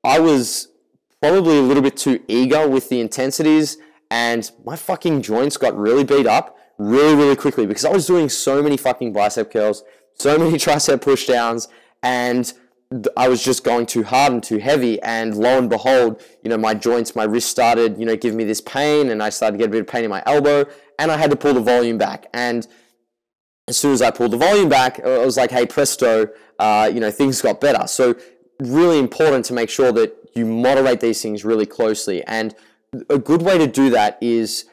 [0.03, 0.69] I was
[1.21, 3.77] probably a little bit too eager with the intensities,
[4.11, 8.29] and my fucking joints got really beat up really, really quickly because I was doing
[8.29, 11.67] so many fucking bicep curls, so many tricep pushdowns,
[12.03, 12.51] and
[13.17, 16.57] I was just going too hard and too heavy, and lo and behold, you know,
[16.57, 19.63] my joints, my wrist started, you know, giving me this pain, and I started to
[19.63, 20.65] get a bit of pain in my elbow,
[20.99, 22.27] and I had to pull the volume back.
[22.33, 22.67] And
[23.67, 26.99] as soon as I pulled the volume back, I was like, hey, presto, uh, you
[26.99, 27.87] know, things got better.
[27.87, 28.15] So,
[28.59, 32.23] really important to make sure that you moderate these things really closely.
[32.23, 32.55] And
[33.09, 34.65] a good way to do that is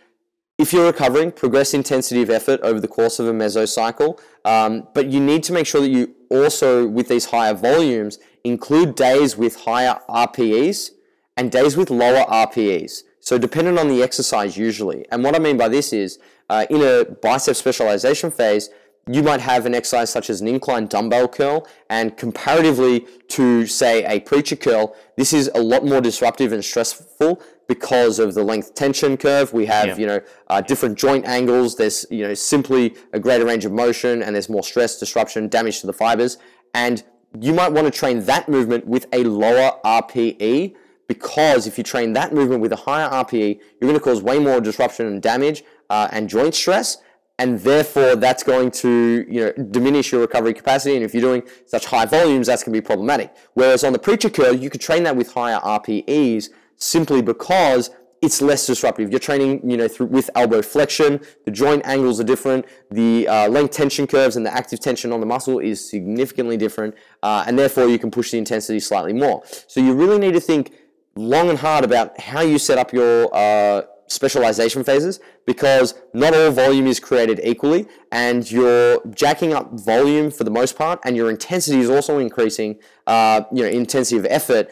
[0.59, 5.09] if you're recovering, progress intensity of effort over the course of a mesocycle, um, but
[5.09, 9.63] you need to make sure that you also, with these higher volumes, include days with
[9.63, 10.91] higher RPEs
[11.37, 13.03] and days with lower RPEs.
[13.21, 15.07] So, dependent on the exercise, usually.
[15.11, 16.19] And what I mean by this is,
[16.51, 18.69] uh, in a bicep specialization phase,
[19.11, 24.05] you might have an exercise such as an incline dumbbell curl, and comparatively to, say,
[24.05, 28.75] a preacher curl, this is a lot more disruptive and stressful because of the length
[28.75, 29.53] tension curve.
[29.53, 29.97] We have, yeah.
[29.97, 31.77] you know, uh, different joint angles.
[31.77, 35.81] There's, you know, simply a greater range of motion, and there's more stress, disruption, damage
[35.81, 36.39] to the fibers.
[36.75, 37.03] And
[37.41, 40.77] you might want to train that movement with a lower RPE
[41.09, 44.39] because if you train that movement with a higher RPE, you're going to cause way
[44.39, 46.99] more disruption and damage uh, and joint stress
[47.39, 50.97] and therefore that's going to you know diminish your recovery capacity.
[50.97, 53.35] And if you're doing such high volumes, that's going to be problematic.
[53.55, 57.91] Whereas on the preacher curl, you could train that with higher RPEs simply because
[58.23, 59.11] it's less disruptive.
[59.11, 61.21] You're training, you know, through, with elbow flexion.
[61.45, 62.67] The joint angles are different.
[62.91, 66.95] The uh, length tension curves and the active tension on the muscle is significantly different,
[67.25, 69.43] uh, and therefore you can push the intensity slightly more.
[69.67, 70.73] So you really need to think
[71.17, 76.51] long and hard about how you set up your uh, specialization phases because not all
[76.51, 81.31] volume is created equally and you're jacking up volume for the most part and your
[81.31, 84.71] intensity is also increasing uh, you know intensity of effort.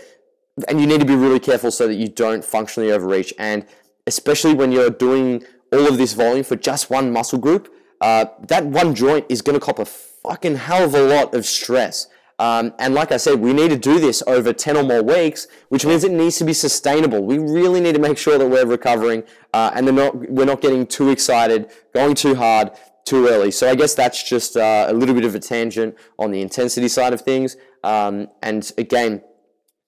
[0.69, 3.33] And you need to be really careful so that you don't functionally overreach.
[3.39, 3.65] And
[4.07, 8.65] especially when you're doing all of this volume for just one muscle group uh, that
[8.67, 12.07] one joint is going to cop a fucking hell of a lot of stress
[12.41, 15.47] um, and like I said, we need to do this over 10 or more weeks,
[15.69, 17.23] which means it needs to be sustainable.
[17.23, 20.87] We really need to make sure that we're recovering uh, and not, we're not getting
[20.87, 22.71] too excited, going too hard,
[23.05, 23.51] too early.
[23.51, 26.89] So I guess that's just uh, a little bit of a tangent on the intensity
[26.89, 27.59] side of things.
[27.85, 29.23] Um, and again,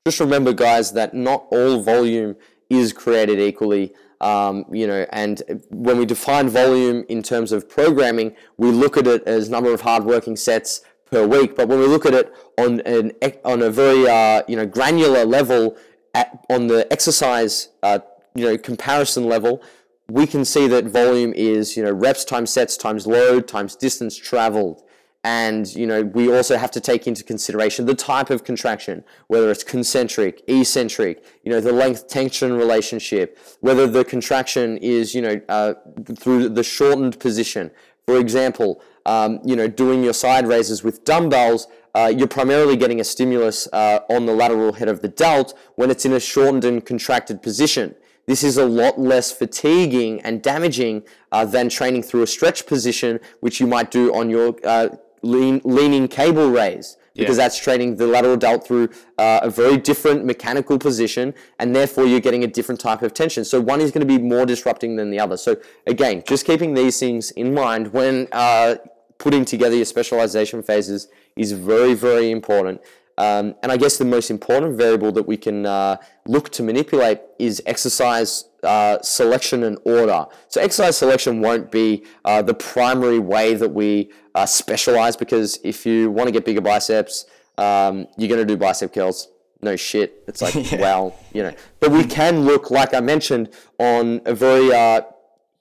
[0.07, 2.37] just remember, guys, that not all volume
[2.69, 3.95] is created equally.
[4.21, 9.07] Um, you know, and when we define volume in terms of programming, we look at
[9.07, 10.83] it as number of hardworking sets
[11.13, 11.55] per week.
[11.55, 13.13] But when we look at it on an
[13.45, 15.77] on a very uh, you know granular level,
[16.15, 18.01] at, on the exercise uh,
[18.35, 19.63] you know comparison level,
[20.09, 24.17] we can see that volume is you know reps times sets times load times distance
[24.17, 24.83] traveled.
[25.25, 29.53] And you know we also have to take into consideration the type of contraction, whether
[29.53, 35.41] it's concentric, eccentric, you know the length tension relationship, whether the contraction is you know
[35.49, 35.75] uh,
[36.17, 37.71] through the shortened position.
[38.05, 43.01] For example, um, you know, doing your side raises with dumbbells, uh, you're primarily getting
[43.01, 46.65] a stimulus uh, on the lateral head of the delt when it's in a shortened
[46.65, 47.95] and contracted position.
[48.27, 53.19] This is a lot less fatiguing and damaging uh, than training through a stretch position,
[53.41, 54.91] which you might do on your uh,
[55.23, 57.45] lean, leaning cable raise because yeah.
[57.45, 62.21] that's training the lateral delt through uh, a very different mechanical position, and therefore you're
[62.21, 63.45] getting a different type of tension.
[63.45, 65.37] So one is going to be more disrupting than the other.
[65.37, 68.77] So again, just keeping these things in mind when uh,
[69.19, 72.81] putting together your specialization phases is very, very important.
[73.19, 75.97] Um, and I guess the most important variable that we can uh,
[76.27, 80.27] look to manipulate is exercise uh, selection and order.
[80.49, 85.85] So exercise selection won't be uh, the primary way that we uh, specialize because if
[85.87, 87.27] you want to get bigger biceps,
[87.59, 89.29] um, you're going to do bicep curls.
[89.61, 90.25] No shit.
[90.27, 90.81] It's like, yeah.
[90.81, 91.55] well, you know.
[91.81, 95.03] But we can look, like I mentioned, on a very, uh,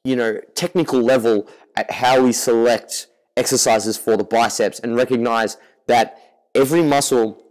[0.04, 3.08] you know, technical level at how we select
[3.38, 5.58] exercises for the biceps and recognize
[5.88, 6.18] that
[6.56, 7.42] every muscle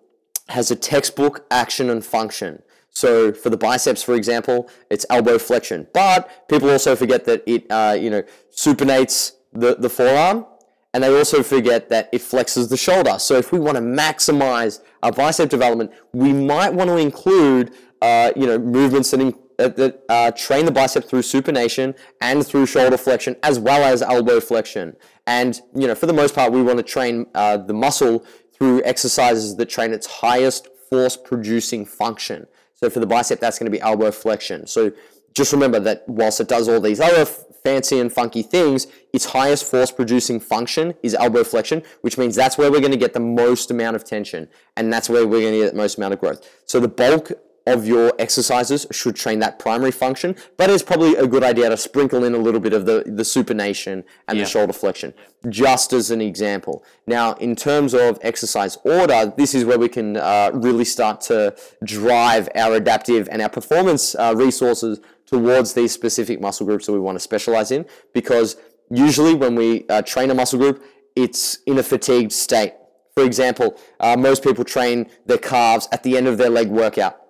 [0.48, 2.62] has a textbook action and function.
[2.90, 5.86] So for the biceps, for example, it's elbow flexion.
[5.94, 8.22] But people also forget that it, uh, you know,
[8.54, 10.44] supinates the, the forearm,
[10.92, 13.18] and they also forget that it flexes the shoulder.
[13.18, 17.72] So if we want to maximize our bicep development, we might want to include,
[18.02, 22.44] uh, you know, movements that, in, uh, that uh, train the bicep through supination and
[22.44, 24.96] through shoulder flexion, as well as elbow flexion.
[25.26, 28.82] And you know, for the most part, we want to train uh, the muscle through
[28.82, 32.46] exercises that train its highest force producing function.
[32.74, 34.66] So for the bicep, that's going to be elbow flexion.
[34.66, 34.92] So
[35.34, 37.24] just remember that whilst it does all these other
[37.62, 42.56] fancy and funky things, its highest force producing function is elbow flexion, which means that's
[42.56, 45.52] where we're going to get the most amount of tension and that's where we're going
[45.52, 46.48] to get the most amount of growth.
[46.66, 47.32] So the bulk
[47.72, 51.76] of your exercises should train that primary function, but it's probably a good idea to
[51.76, 54.44] sprinkle in a little bit of the, the supination and yeah.
[54.44, 55.14] the shoulder flexion,
[55.48, 56.84] just as an example.
[57.06, 61.56] Now, in terms of exercise order, this is where we can uh, really start to
[61.84, 67.00] drive our adaptive and our performance uh, resources towards these specific muscle groups that we
[67.00, 68.56] want to specialize in, because
[68.90, 70.82] usually when we uh, train a muscle group,
[71.14, 72.74] it's in a fatigued state.
[73.14, 77.20] For example, uh, most people train their calves at the end of their leg workout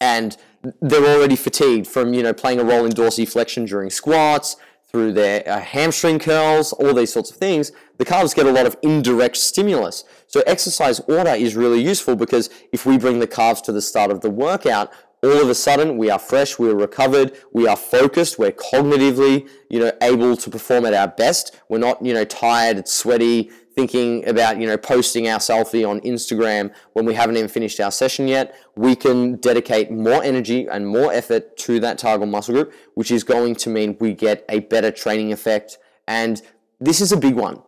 [0.00, 0.36] and
[0.80, 4.56] they're already fatigued from you know playing a role in dorsiflexion during squats
[4.90, 7.70] through their uh, hamstring curls all these sorts of things.
[7.98, 10.04] The calves get a lot of indirect stimulus.
[10.26, 14.10] So exercise order is really useful because if we bring the calves to the start
[14.10, 18.38] of the workout all of a sudden we are fresh we're recovered we are focused
[18.38, 21.60] we're cognitively you know able to perform at our best.
[21.68, 26.72] We're not you know tired sweaty thinking about you know posting our selfie on Instagram
[26.92, 31.10] when we haven't even finished our session yet, we can dedicate more energy and more
[31.12, 34.90] effort to that target muscle group, which is going to mean we get a better
[34.90, 35.78] training effect.
[36.06, 36.42] And
[36.78, 37.62] this is a big one.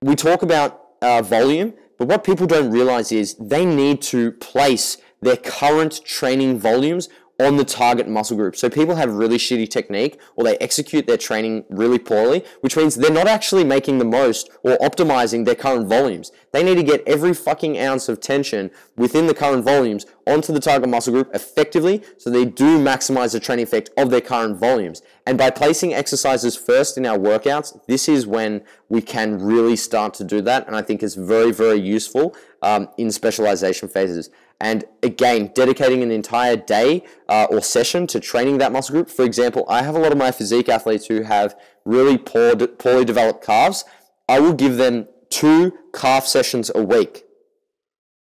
[0.00, 0.70] We talk about
[1.02, 6.60] uh, volume, but what people don't realize is they need to place their current training
[6.60, 7.08] volumes
[7.40, 8.56] on the target muscle group.
[8.56, 12.96] So people have really shitty technique or they execute their training really poorly, which means
[12.96, 16.32] they're not actually making the most or optimizing their current volumes.
[16.52, 20.60] They need to get every fucking ounce of tension within the current volumes onto the
[20.60, 25.02] target muscle group effectively so they do maximize the training effect of their current volumes.
[25.24, 30.14] And by placing exercises first in our workouts, this is when we can really start
[30.14, 30.66] to do that.
[30.66, 34.30] And I think it's very, very useful um, in specialization phases.
[34.60, 39.08] And again, dedicating an entire day uh, or session to training that muscle group.
[39.08, 43.04] For example, I have a lot of my physique athletes who have really poor, poorly
[43.04, 43.84] developed calves.
[44.28, 47.24] I will give them two calf sessions a week.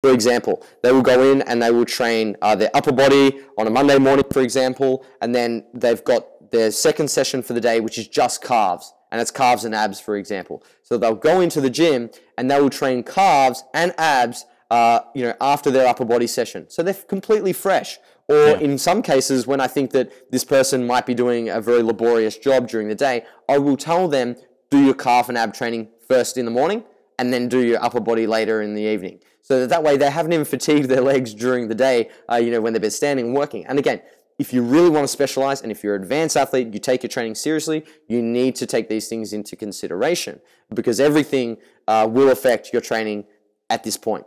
[0.03, 3.67] For example, they will go in and they will train uh, their upper body on
[3.67, 7.81] a Monday morning, for example, and then they've got their second session for the day,
[7.81, 10.63] which is just calves, and it's calves and abs, for example.
[10.83, 15.23] So they'll go into the gym and they will train calves and abs uh, you
[15.23, 16.69] know, after their upper body session.
[16.69, 17.99] So they're completely fresh.
[18.29, 18.59] Or yeah.
[18.59, 22.37] in some cases, when I think that this person might be doing a very laborious
[22.37, 24.37] job during the day, I will tell them
[24.71, 26.83] do your calf and ab training first in the morning
[27.19, 29.21] and then do your upper body later in the evening.
[29.43, 32.51] So that, that way they haven't even fatigued their legs during the day, uh, you
[32.51, 33.65] know, when they've been standing and working.
[33.67, 34.03] And again,
[34.39, 37.09] if you really want to specialize and if you're an advanced athlete, you take your
[37.09, 40.41] training seriously, you need to take these things into consideration
[40.75, 41.57] because everything
[41.89, 43.25] uh, will affect your training
[43.71, 44.27] at this point.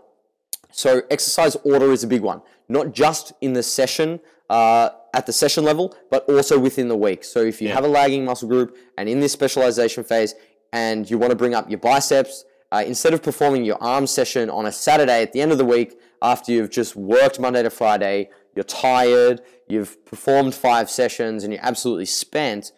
[0.71, 5.33] So exercise order is a big one, not just in the session, uh, at the
[5.33, 7.23] session level, but also within the week.
[7.23, 7.75] So if you yeah.
[7.75, 10.35] have a lagging muscle group and in this specialization phase
[10.71, 14.49] and you want to bring up your biceps, uh, instead of performing your arm session
[14.49, 17.69] on a Saturday at the end of the week after you've just worked Monday to
[17.69, 22.71] Friday, you're tired, you've performed five sessions and you're absolutely spent,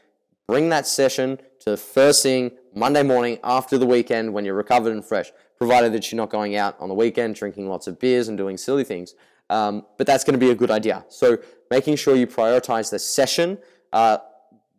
[0.48, 4.94] bring that session to the first thing Monday morning after the weekend when you're recovered
[4.94, 5.32] and fresh
[5.62, 8.58] provided that you're not going out on the weekend drinking lots of beers and doing
[8.58, 9.14] silly things.
[9.52, 11.06] Um, but that's going to be a good idea.
[11.08, 11.38] So
[11.70, 13.60] making sure you prioritize the session
[13.94, 14.18] uh,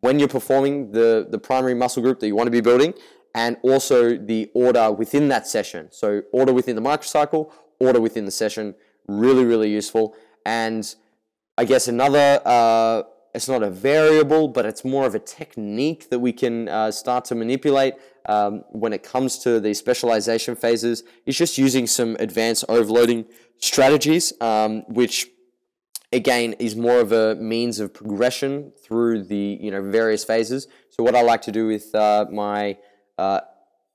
[0.01, 2.95] when you're performing the, the primary muscle group that you want to be building
[3.33, 5.87] and also the order within that session.
[5.93, 8.75] So order within the microcycle, order within the session,
[9.07, 10.17] really, really useful.
[10.45, 10.93] And
[11.57, 13.05] I guess another, uh,
[13.37, 17.25] it's not a variable, but it's more of a technique that we can uh, start
[17.27, 17.95] to manipulate
[18.27, 23.27] um, when it comes to the specialization phases is just using some advanced overloading
[23.59, 25.29] strategies, um, which
[26.13, 30.69] again is more of a means of progression through the you know various phases.
[30.91, 32.79] So what I like to do with uh, my
[33.19, 33.41] uh,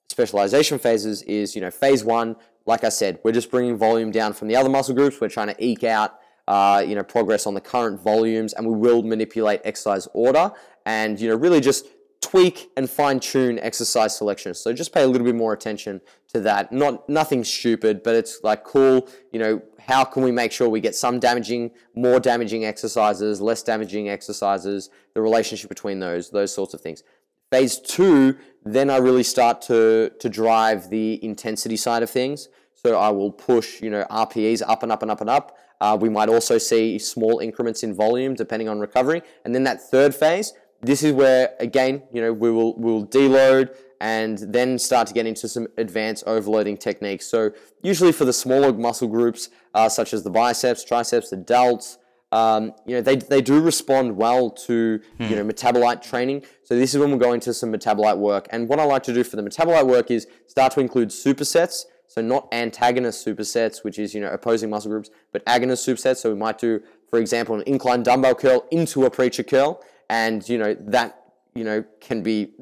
[0.10, 4.34] specialization phases is you know phase one, like I said, we're just bringing volume down
[4.34, 5.22] from the other muscle groups.
[5.22, 8.76] We're trying to eke out uh, you know progress on the current volumes, and we
[8.76, 10.52] will manipulate exercise order
[10.88, 11.86] and you know really just
[12.22, 14.54] tweak and fine tune exercise selection.
[14.54, 16.02] So just pay a little bit more attention
[16.34, 16.72] to that.
[16.72, 19.08] Not nothing stupid, but it's like cool.
[19.32, 23.64] You know, how can we make sure we get some damaging, more damaging exercises, less
[23.64, 27.04] damaging exercises, the relationship between those, those sorts of things.
[27.50, 32.50] Phase two, then I really start to to drive the intensity side of things.
[32.74, 35.58] So I will push, you know, RPEs up and up and up and up.
[35.80, 39.22] Uh, we might also see small increments in volume depending on recovery.
[39.46, 43.06] And then that third phase, this is where again, you know, we will we will
[43.06, 47.26] deload and then start to get into some advanced overloading techniques.
[47.26, 47.52] So
[47.82, 51.98] usually for the smaller muscle groups, uh, such as the biceps, triceps, the delts,
[52.32, 55.24] um, you know, they, they do respond well to, hmm.
[55.24, 56.44] you know, metabolite training.
[56.64, 58.48] So this is when we'll go into some metabolite work.
[58.52, 61.86] And what I like to do for the metabolite work is start to include supersets.
[62.10, 66.18] So not antagonist supersets, which is, you know, opposing muscle groups, but agonist supersets.
[66.18, 70.48] So we might do, for example, an incline dumbbell curl into a preacher curl and
[70.48, 71.22] you know that
[71.54, 72.54] you know can be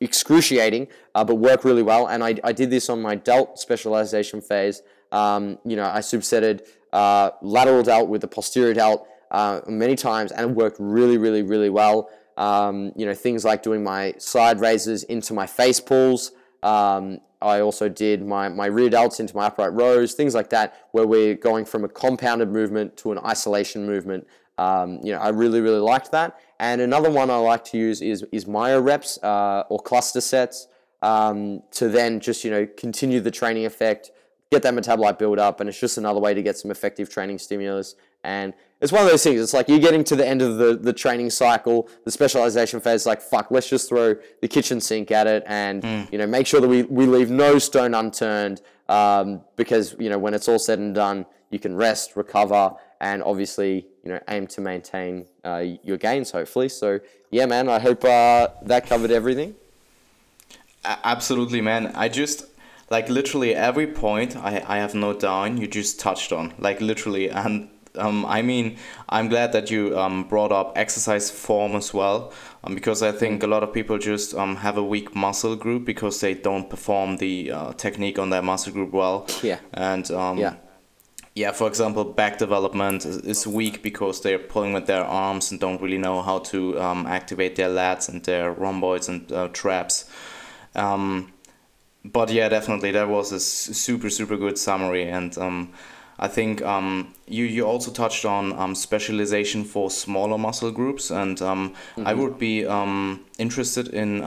[0.00, 2.06] excruciating, uh, but work really well.
[2.06, 4.82] And I, I did this on my delt specialization phase.
[5.12, 10.32] Um, you know, I supersetted uh, lateral delt with the posterior delt uh, many times,
[10.32, 12.10] and it worked really, really, really well.
[12.36, 16.32] Um, you know, things like doing my side raises into my face pulls.
[16.62, 20.88] Um, I also did my, my rear delts into my upright rows, things like that,
[20.92, 24.26] where we're going from a compounded movement to an isolation movement.
[24.58, 26.38] Um, you know, I really, really liked that.
[26.58, 30.66] And another one I like to use is, is myo reps uh, or cluster sets
[31.00, 34.10] um, to then just, you know, continue the training effect,
[34.50, 35.60] get that metabolite build up.
[35.60, 37.94] And it's just another way to get some effective training stimulus.
[38.24, 39.40] And it's one of those things.
[39.40, 43.06] It's like you're getting to the end of the, the training cycle, the specialization phase.
[43.06, 46.12] Like fuck, let's just throw the kitchen sink at it, and mm.
[46.12, 48.60] you know make sure that we, we leave no stone unturned.
[48.88, 53.22] Um, because you know when it's all said and done, you can rest, recover, and
[53.22, 56.68] obviously you know aim to maintain uh, your gains hopefully.
[56.68, 59.54] So yeah man i hope uh, that covered everything.
[60.84, 61.88] Absolutely man.
[61.94, 62.46] I just
[62.90, 66.54] like literally every point i, I have noted down you just touched on.
[66.58, 68.76] Like literally and um, I mean,
[69.08, 72.32] I'm glad that you um, brought up exercise form as well,
[72.62, 75.84] um, because I think a lot of people just um, have a weak muscle group
[75.84, 79.26] because they don't perform the uh, technique on that muscle group well.
[79.42, 79.58] Yeah.
[79.72, 80.54] And um, yeah
[81.34, 85.80] yeah, for example, back development is, weak because they're pulling with their arms and don't
[85.80, 90.10] really know how to um, activate their lats and their rhomboids and uh, traps.
[90.74, 91.32] Um,
[92.04, 95.08] but yeah, definitely, that was a super, super good summary.
[95.08, 95.72] And um,
[96.18, 101.10] I think um, you, you also touched on um, specialization for smaller muscle groups.
[101.10, 102.06] And um, mm-hmm.
[102.06, 102.62] I would be
[103.38, 104.22] interested in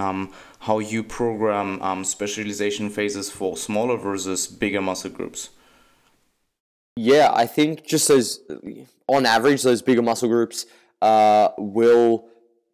[0.60, 5.50] how you program specialization phases for smaller versus bigger muscle groups.
[6.96, 8.42] Yeah, I think just those,
[9.08, 10.66] on average, those bigger muscle groups
[11.02, 12.28] uh, will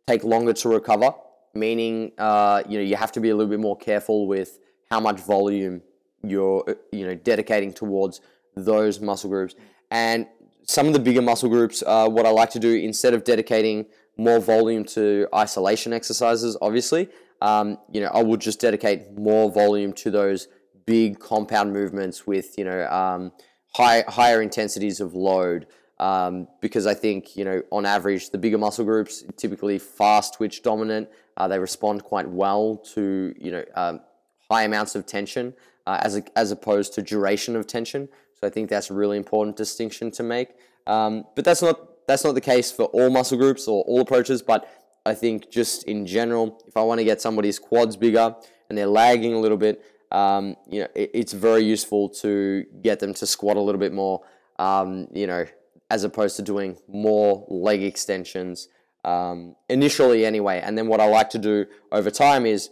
[0.07, 1.13] take longer to recover.
[1.53, 4.59] Meaning, uh, you know, you have to be a little bit more careful with
[4.91, 5.81] how much volume
[6.23, 8.21] you're, you know, dedicating towards
[8.55, 9.55] those muscle groups.
[9.89, 10.27] And
[10.63, 13.85] some of the bigger muscle groups, uh, what I like to do instead of dedicating
[14.17, 17.09] more volume to isolation exercises, obviously,
[17.41, 20.47] um, you know, I would just dedicate more volume to those
[20.85, 23.31] big compound movements with, you know, um,
[23.75, 25.67] high, higher intensities of load.
[25.99, 30.61] Um, because I think, you know, on average, the bigger muscle groups, typically fast twitch
[30.61, 34.01] dominant, uh, they respond quite well to, you know, um,
[34.49, 35.55] high amounts of tension
[35.87, 38.07] uh, as, a, as opposed to duration of tension.
[38.39, 40.49] So I think that's a really important distinction to make.
[40.85, 44.43] Um, but that's not, that's not the case for all muscle groups or all approaches,
[44.43, 44.69] but
[45.03, 48.35] I think just in general, if I want to get somebody's quads bigger
[48.69, 52.99] and they're lagging a little bit, um, you know, it, it's very useful to get
[52.99, 54.21] them to squat a little bit more,
[54.59, 55.45] um, you know,
[55.89, 58.67] as opposed to doing more leg extensions
[59.05, 60.61] um, initially anyway.
[60.63, 62.69] And then what I like to do over time is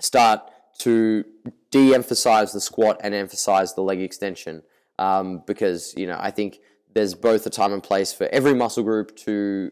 [0.00, 0.40] start
[0.80, 1.24] to
[1.70, 4.62] de-emphasize the squat and emphasize the leg extension
[4.98, 6.60] um, because, you know, I think
[6.92, 9.70] there's both a time and place for every muscle group to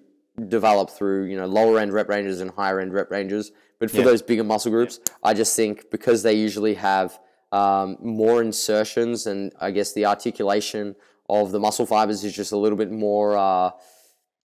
[0.49, 3.53] develop through, you know, lower end rep ranges and higher end rep ranges.
[3.85, 4.05] But for yeah.
[4.05, 5.15] those bigger muscle groups, yeah.
[5.23, 7.19] I just think because they usually have
[7.53, 10.97] um, more insertions and I guess the articulation
[11.29, 13.71] of the muscle fibers is just a little bit more uh,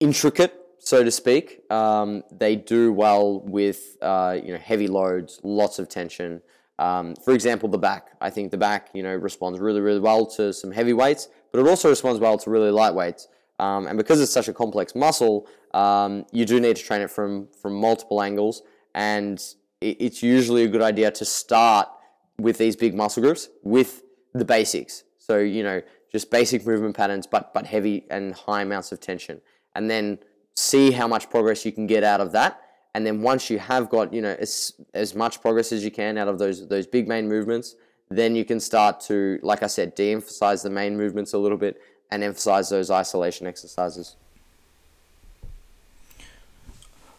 [0.01, 1.70] intricate so to speak.
[1.70, 6.41] Um, they do well with uh, you know heavy loads, lots of tension.
[6.78, 8.12] Um, for example, the back.
[8.20, 11.61] I think the back you know responds really really well to some heavy weights, but
[11.61, 13.28] it also responds well to really light weights.
[13.59, 17.11] Um, and because it's such a complex muscle, um, you do need to train it
[17.11, 18.62] from from multiple angles,
[18.99, 21.88] and it's usually a good idea to start
[22.36, 24.03] with these big muscle groups with
[24.34, 25.05] the basics.
[25.18, 25.80] So you know
[26.11, 29.40] just basic movement patterns, but but heavy and high amounts of tension,
[29.74, 30.18] and then
[30.57, 32.61] see how much progress you can get out of that.
[32.94, 36.18] And then once you have got you know as as much progress as you can
[36.18, 37.76] out of those those big main movements,
[38.11, 41.80] then you can start to, like I said, de-emphasize the main movements a little bit
[42.11, 44.16] and emphasize those isolation exercises.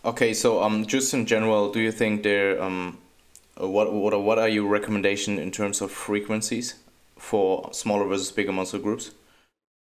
[0.06, 2.97] Okay, so um, just in general, do you think there um,
[3.58, 6.76] what what what are your recommendation in terms of frequencies
[7.18, 9.12] for smaller versus bigger muscle groups?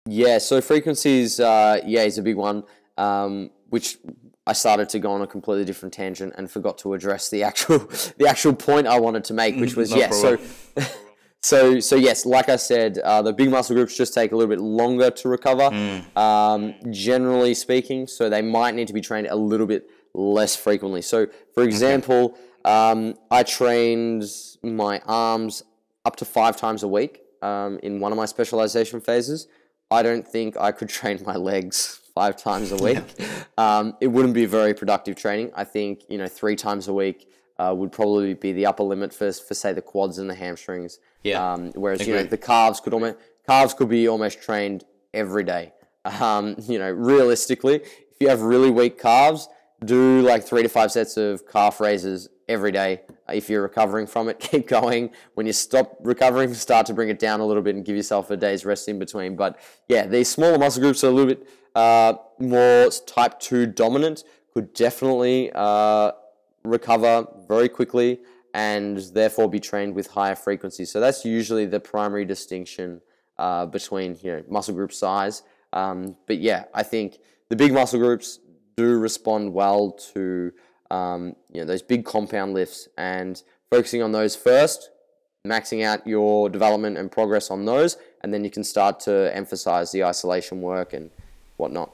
[0.07, 2.63] Yeah, so frequencies, uh, yeah, is a big one.
[2.97, 3.97] Um, which
[4.45, 7.77] I started to go on a completely different tangent and forgot to address the actual
[8.17, 10.09] the actual point I wanted to make, which was no yeah.
[10.09, 10.39] So,
[11.43, 14.49] so so yes, like I said, uh, the big muscle groups just take a little
[14.49, 15.69] bit longer to recover.
[15.69, 16.17] Mm.
[16.17, 21.01] Um, generally speaking, so they might need to be trained a little bit less frequently.
[21.01, 24.23] So, for example, um, I trained
[24.61, 25.63] my arms
[26.05, 29.47] up to five times a week um, in one of my specialization phases.
[29.89, 33.03] I don't think I could train my legs five times a week.
[33.57, 35.51] um, it wouldn't be very productive training.
[35.55, 37.27] I think you know three times a week
[37.61, 40.99] uh, would probably be the upper limit for, for say the quads and the hamstrings.
[41.23, 41.53] Yeah.
[41.53, 45.73] Um, whereas you know the calves could almost calves could be almost trained every day.
[46.05, 49.47] Um, you know, realistically, if you have really weak calves,
[49.85, 53.01] do like three to five sets of calf raises every day.
[53.29, 55.11] If you're recovering from it, keep going.
[55.35, 58.31] When you stop recovering, start to bring it down a little bit and give yourself
[58.31, 59.35] a day's rest in between.
[59.35, 64.23] But yeah, these smaller muscle groups are a little bit uh, more type 2 dominant,
[64.53, 66.11] could definitely uh,
[66.63, 68.19] recover very quickly
[68.53, 70.91] and therefore be trained with higher frequencies.
[70.91, 73.01] So that's usually the primary distinction
[73.37, 75.43] uh, between you know muscle group size.
[75.73, 77.17] Um, but yeah, I think
[77.49, 78.39] the big muscle groups
[78.75, 80.51] do respond well to
[80.89, 84.91] um, you know those big compound lifts and focusing on those first,
[85.47, 89.91] maxing out your development and progress on those, and then you can start to emphasize
[89.91, 91.09] the isolation work and
[91.57, 91.91] whatnot.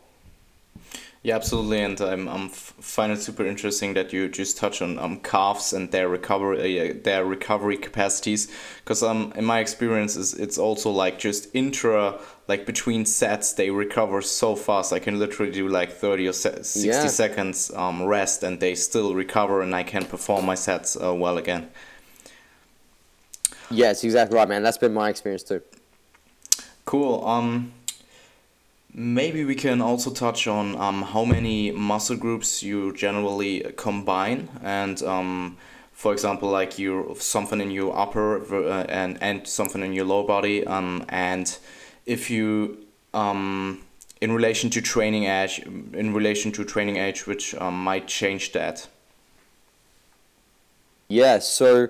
[1.24, 5.20] Yeah, absolutely, and I'm I'm find it super interesting that you just touch on um
[5.20, 8.52] calves and their recovery uh, their recovery capacities
[8.84, 13.72] because um in my experience is it's also like just intra like between sets they
[13.72, 17.08] recover so fast I can literally do like 30 or 60 yeah.
[17.08, 21.38] seconds um rest and they still recover and I can perform my sets uh, well
[21.38, 21.68] again.
[23.70, 24.64] Yes, exactly right, man.
[24.64, 25.62] That's been my experience too.
[26.86, 27.26] Cool.
[27.28, 27.74] Um
[29.00, 35.00] Maybe we can also touch on um, how many muscle groups you generally combine, and
[35.04, 35.58] um,
[35.94, 40.26] for example, like you something in your upper uh, and and something in your lower
[40.26, 41.60] body, um, and
[42.08, 43.84] if you um,
[44.20, 45.60] in relation to training age,
[45.94, 48.88] in relation to training age, which um, might change that.
[51.08, 51.38] Yeah.
[51.38, 51.90] So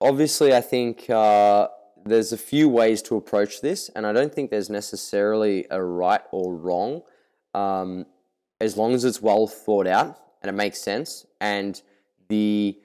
[0.00, 1.10] obviously, I think.
[1.10, 1.66] Uh
[2.10, 6.22] there's a few ways to approach this, and I don't think there's necessarily a right
[6.30, 7.02] or wrong,
[7.54, 8.06] um,
[8.60, 11.80] as long as it's well thought out and it makes sense, and
[12.28, 12.78] the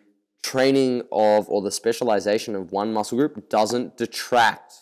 [0.44, 4.74] training of or the specialization of one muscle group doesn't detract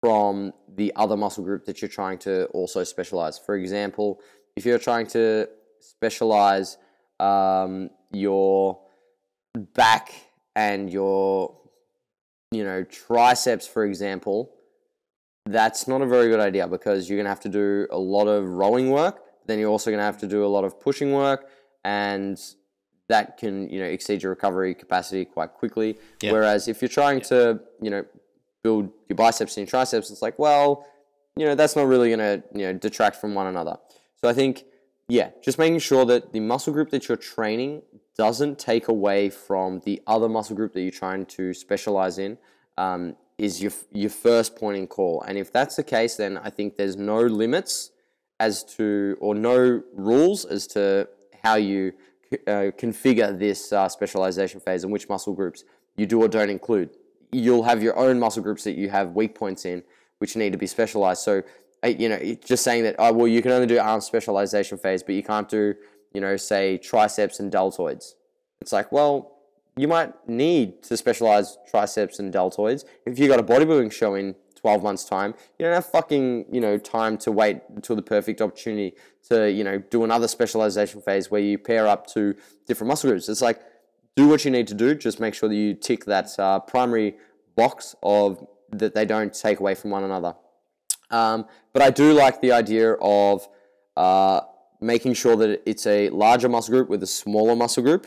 [0.00, 3.38] from the other muscle group that you're trying to also specialize.
[3.38, 4.20] For example,
[4.54, 5.48] if you're trying to
[5.80, 6.76] specialize
[7.18, 8.78] um, your
[9.74, 10.12] back
[10.54, 11.56] and your
[12.50, 14.52] you know, triceps, for example,
[15.46, 18.26] that's not a very good idea because you're going to have to do a lot
[18.26, 19.22] of rowing work.
[19.46, 21.48] Then you're also going to have to do a lot of pushing work,
[21.84, 22.40] and
[23.08, 25.98] that can you know exceed your recovery capacity quite quickly.
[26.32, 28.04] Whereas if you're trying to you know
[28.64, 30.84] build your biceps and your triceps, it's like well,
[31.36, 33.76] you know that's not really going to you know detract from one another.
[34.16, 34.64] So I think
[35.08, 37.82] yeah, just making sure that the muscle group that you're training
[38.18, 42.38] doesn't take away from the other muscle group that you're trying to specialize in
[42.78, 45.22] um, is your, your first point in call.
[45.22, 47.90] And if that's the case, then I think there's no limits
[48.40, 51.08] as to, or no rules as to
[51.42, 51.92] how you
[52.46, 55.64] uh, configure this uh, specialization phase and which muscle groups
[55.96, 56.90] you do or don't include.
[57.32, 59.82] You'll have your own muscle groups that you have weak points in,
[60.18, 61.22] which need to be specialized.
[61.22, 61.42] So,
[61.84, 65.14] you know, just saying that, oh, well, you can only do arm specialization phase, but
[65.14, 65.74] you can't do
[66.12, 68.14] you know, say triceps and deltoids.
[68.60, 69.36] It's like, well,
[69.76, 72.84] you might need to specialize triceps and deltoids.
[73.04, 76.60] If you got a bodybuilding show in 12 months time you don't have fucking you
[76.60, 78.94] know time to wait until the perfect opportunity
[79.28, 82.34] to you know do another specialization phase where you pair up to
[82.66, 83.28] different muscle groups.
[83.28, 83.60] It's like
[84.16, 84.94] do what you need to do.
[84.94, 87.16] Just make sure that you tick that uh, primary
[87.54, 90.34] box of that they don't take away from one another.
[91.10, 93.46] Um, but i do like the idea of
[93.96, 94.40] uh,
[94.80, 98.06] making sure that it's a larger muscle group with a smaller muscle group.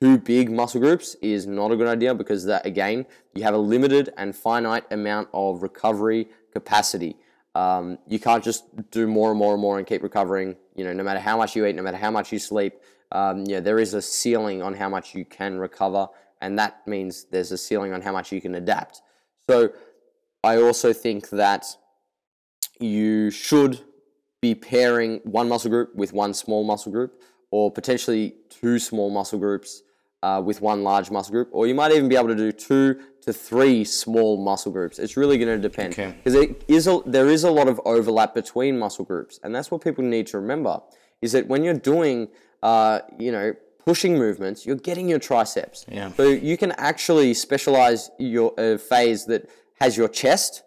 [0.00, 3.04] Two big muscle groups is not a good idea because that again
[3.34, 7.16] you have a limited and finite amount of recovery capacity.
[7.54, 10.56] Um, you can't just do more and more and more and keep recovering.
[10.76, 12.74] You know no matter how much you eat no matter how much you sleep
[13.10, 16.08] um, yeah there is a ceiling on how much you can recover
[16.40, 19.02] and that means there's a ceiling on how much you can adapt.
[19.48, 19.70] So
[20.44, 21.64] i also think that
[22.78, 23.84] you should
[24.40, 27.20] be pairing one muscle group with one small muscle group
[27.50, 29.82] or potentially two small muscle groups
[30.22, 32.98] uh, with one large muscle group, or you might even be able to do two
[33.20, 34.98] to three small muscle groups.
[34.98, 36.52] It's really going to depend because Okay.
[36.52, 39.82] it is a, there is a lot of overlap between muscle groups, and that's what
[39.82, 40.80] people need to remember.
[41.22, 42.28] Is that when you're doing,
[42.62, 45.86] uh, you know, pushing movements, you're getting your triceps.
[45.88, 46.10] Yeah.
[46.16, 49.48] So you can actually specialize your uh, phase that
[49.80, 50.62] has your chest,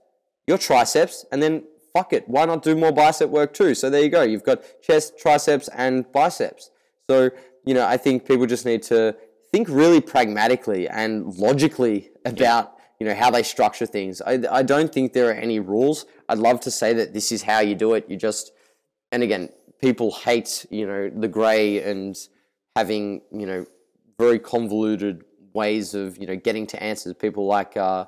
[0.47, 1.63] your triceps, and then
[1.93, 3.75] fuck it, why not do more bicep work too?
[3.75, 4.21] So there you go.
[4.21, 6.69] You've got chest, triceps, and biceps.
[7.09, 7.31] So
[7.65, 9.15] you know, I think people just need to
[9.51, 14.21] think really pragmatically and logically about you know how they structure things.
[14.21, 16.05] I, I don't think there are any rules.
[16.29, 18.05] I'd love to say that this is how you do it.
[18.09, 18.51] You just
[19.11, 19.49] and again,
[19.81, 22.15] people hate you know the grey and
[22.75, 23.65] having you know
[24.19, 25.23] very convoluted
[25.53, 27.13] ways of you know getting to answers.
[27.15, 28.05] People like uh,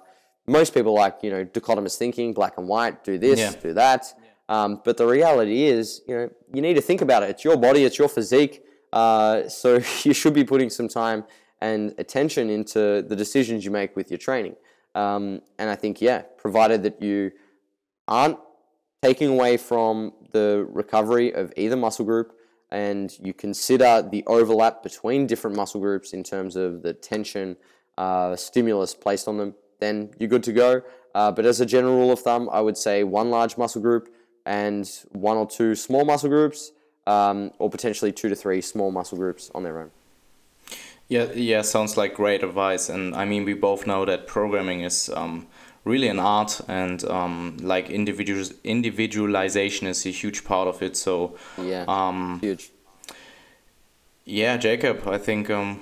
[0.48, 3.52] most people like you know dichotomous thinking, black and white, do this, Yeah.
[3.62, 4.14] do that.
[4.50, 7.30] Um, but the reality is, you know, you need to think about it.
[7.30, 8.64] It's your body, it's your physique.
[8.92, 11.24] Uh, so you should be putting some time
[11.62, 14.56] and attention into the decisions you make with your training.
[14.96, 17.32] Um, and I think, yeah, provided that you
[18.08, 18.38] aren't
[19.02, 22.38] taking away from the recovery of either muscle group
[22.70, 27.56] and you consider the overlap between different muscle groups in terms of the tension
[27.98, 30.82] uh, stimulus placed on them, then you're good to go.
[31.14, 34.10] Uh, but as a general rule of thumb, I would say one large muscle group
[34.46, 36.72] and one or two small muscle groups,
[37.06, 39.92] um, or potentially two to three small muscle groups on their own.
[41.10, 42.90] Yeah, yeah, sounds like great advice.
[42.90, 45.48] And I mean, we both know that programming is um,
[45.86, 50.96] really an art, and um, like individual individualization is a huge part of it.
[50.98, 52.72] So, Yeah, um, huge.
[54.26, 55.82] yeah, Jacob, I think um,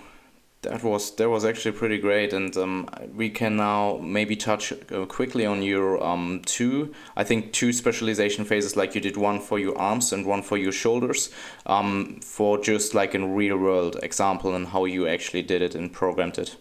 [0.62, 5.06] that was that was actually pretty great, and um, we can now maybe touch uh,
[5.06, 6.94] quickly on your um, two.
[7.16, 10.58] I think two specialization phases, like you did one for your arms and one for
[10.58, 11.32] your shoulders,
[11.66, 15.92] um, for just like a real world example and how you actually did it and
[15.92, 16.58] programmed it.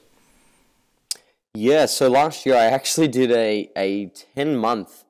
[1.54, 5.04] Yeah, so last year I actually did a, a 10 month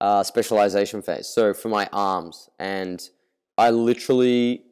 [0.00, 1.28] uh, specialization phase.
[1.28, 3.08] So for my arms, and
[3.56, 4.64] I literally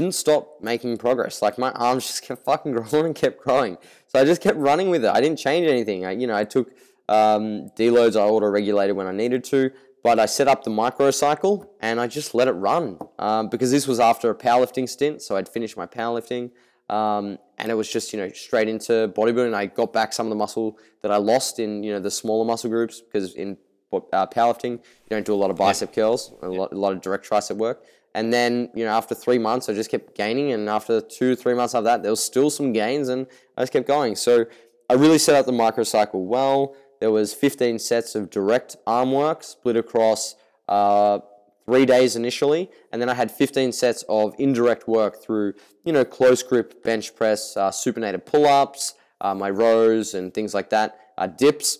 [0.00, 1.40] didn't stop making progress.
[1.40, 3.78] Like my arms just kept fucking growing and kept growing.
[4.08, 5.10] So I just kept running with it.
[5.10, 6.04] I didn't change anything.
[6.04, 6.70] I, you know, I took
[7.08, 9.70] um, deloads, I auto regulated when I needed to,
[10.02, 13.86] but I set up the microcycle and I just let it run um, because this
[13.86, 15.22] was after a powerlifting stint.
[15.22, 16.50] So I'd finished my powerlifting.
[16.88, 19.54] Um, and it was just you know straight into bodybuilding.
[19.54, 22.44] I got back some of the muscle that I lost in you know the smaller
[22.44, 23.56] muscle groups because in
[23.92, 27.00] uh, powerlifting you don't do a lot of bicep curls, a lot, a lot of
[27.00, 27.84] direct tricep work.
[28.16, 31.52] And then you know after three months, I just kept gaining, and after two three
[31.52, 33.26] months of that, there was still some gains, and
[33.58, 34.16] I just kept going.
[34.16, 34.46] So
[34.88, 36.74] I really set up the microcycle well.
[36.98, 40.34] There was 15 sets of direct arm work split across.
[40.66, 41.20] Uh,
[41.66, 45.54] three days initially, and then I had 15 sets of indirect work through,
[45.84, 50.54] you know, close grip bench press, uh, supinated pull ups, uh, my rows, and things
[50.54, 51.78] like that, uh, dips.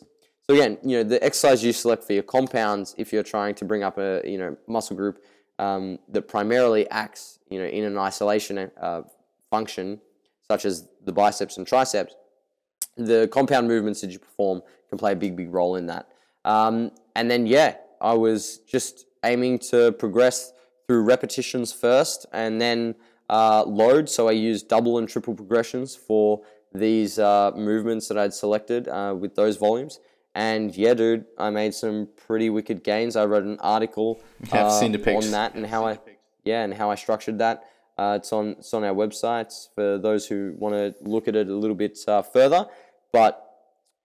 [0.49, 3.65] So again, you know, the exercise you select for your compounds, if you're trying to
[3.65, 5.23] bring up a you know muscle group
[5.59, 9.03] um, that primarily acts, you know, in an isolation uh,
[9.51, 10.01] function,
[10.49, 12.15] such as the biceps and triceps,
[12.97, 16.09] the compound movements that you perform can play a big, big role in that.
[16.45, 20.53] Um, and then, yeah, I was just aiming to progress
[20.87, 22.95] through repetitions first and then
[23.29, 24.09] uh, load.
[24.09, 26.43] So I used double and triple progressions for
[26.73, 29.99] these uh, movements that I'd selected uh, with those volumes.
[30.37, 33.17] And yeah, dude, I made some pretty wicked gains.
[33.17, 34.23] I wrote an article
[34.53, 35.25] uh, seen the pics.
[35.25, 35.99] on that and how I
[36.45, 37.65] yeah and how I structured that.
[37.97, 41.49] Uh, it's on it's on our website for those who want to look at it
[41.49, 42.67] a little bit uh, further.
[43.13, 43.43] But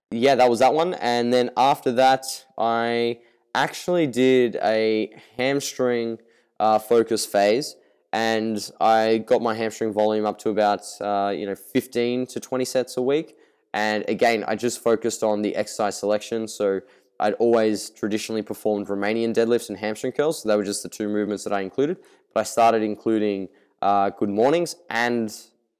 [0.09, 0.93] yeah, that was that one.
[0.93, 2.23] And then after that,
[2.57, 3.19] I
[3.53, 6.19] actually did a hamstring
[6.61, 7.75] uh, focus phase,
[8.13, 12.63] and I got my hamstring volume up to about uh, you know 15 to 20
[12.63, 13.35] sets a week.
[13.73, 16.47] And again, I just focused on the exercise selection.
[16.47, 16.81] So
[17.19, 20.41] I'd always traditionally performed Romanian deadlifts and hamstring curls.
[20.41, 21.97] So they were just the two movements that I included.
[22.33, 23.49] But I started including
[23.81, 25.33] uh, good mornings and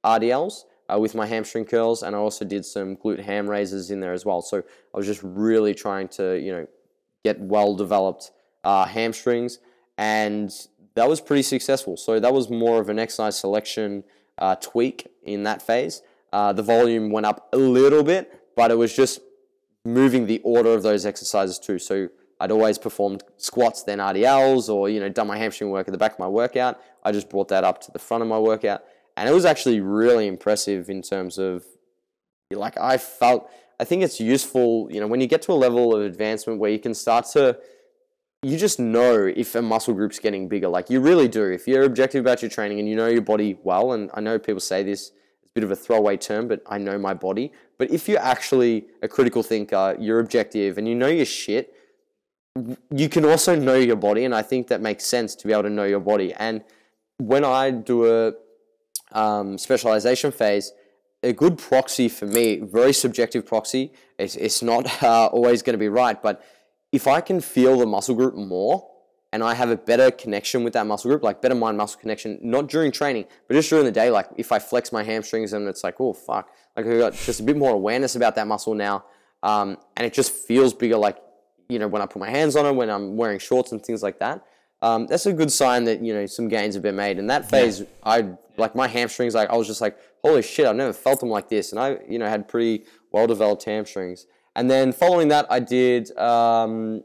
[0.04, 4.00] RDLs uh, with my hamstring curls, and I also did some glute ham raises in
[4.00, 4.42] there as well.
[4.42, 6.66] So I was just really trying to, you know,
[7.24, 8.32] get well developed
[8.64, 9.58] uh, hamstrings,
[9.96, 10.52] and
[10.94, 11.96] that was pretty successful.
[11.96, 14.04] So that was more of an exercise selection
[14.38, 16.02] uh, tweak in that phase.
[16.32, 19.20] Uh, the volume went up a little bit, but it was just
[19.84, 21.78] moving the order of those exercises too.
[21.78, 22.08] So
[22.40, 25.98] I'd always performed squats, then RDLs, or you know, done my hamstring work at the
[25.98, 26.80] back of my workout.
[27.04, 28.82] I just brought that up to the front of my workout,
[29.16, 31.64] and it was actually really impressive in terms of
[32.50, 33.50] like I felt.
[33.80, 36.70] I think it's useful, you know, when you get to a level of advancement where
[36.70, 37.58] you can start to
[38.42, 40.68] you just know if a muscle group's getting bigger.
[40.68, 41.44] Like you really do.
[41.44, 44.38] If you're objective about your training and you know your body well, and I know
[44.38, 45.12] people say this,
[45.52, 47.52] a bit of a throwaway term, but I know my body.
[47.76, 51.74] But if you're actually a critical thinker, you're objective, and you know your shit,
[52.90, 54.24] you can also know your body.
[54.24, 56.32] And I think that makes sense to be able to know your body.
[56.34, 56.62] And
[57.18, 58.32] when I do a
[59.12, 60.72] um, specialization phase,
[61.22, 65.78] a good proxy for me, very subjective proxy, it's, it's not uh, always going to
[65.78, 66.42] be right, but
[66.92, 68.88] if I can feel the muscle group more
[69.32, 72.38] and I have a better connection with that muscle group, like better mind muscle connection,
[72.42, 75.66] not during training, but just during the day, like if I flex my hamstrings and
[75.66, 78.74] it's like, oh, fuck, like I've got just a bit more awareness about that muscle
[78.74, 79.04] now.
[79.42, 81.16] Um, and it just feels bigger, like,
[81.68, 84.02] you know, when I put my hands on it, when I'm wearing shorts and things
[84.02, 84.44] like that.
[84.82, 87.18] Um, that's a good sign that, you know, some gains have been made.
[87.18, 87.86] And that phase, yeah.
[88.04, 88.28] I,
[88.58, 91.48] like my hamstrings, like I was just like, holy shit, I've never felt them like
[91.48, 91.72] this.
[91.72, 94.26] And I, you know, had pretty well developed hamstrings.
[94.54, 97.02] And then following that, I did um,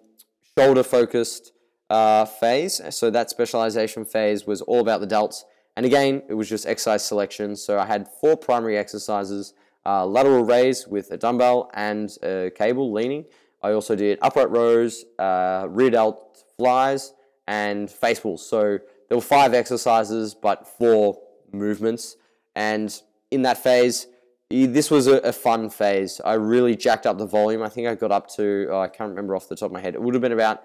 [0.58, 1.54] shoulder focused
[1.90, 2.82] uh, phase.
[2.90, 5.44] So that specialization phase was all about the delts.
[5.76, 7.56] And again, it was just exercise selection.
[7.56, 9.54] So I had four primary exercises
[9.86, 13.26] uh, lateral raise with a dumbbell and a cable leaning.
[13.64, 17.14] I also did upright rows, uh, rear delt flies,
[17.48, 18.48] and face pulls.
[18.48, 21.18] So there were five exercises, but four
[21.54, 22.18] movements.
[22.56, 24.08] And in that phase,
[24.50, 26.22] this was a, a, fun phase.
[26.24, 27.62] I really jacked up the volume.
[27.64, 29.82] I think I got up to, oh, I can't remember off the top of my
[29.82, 30.64] head, it would have been about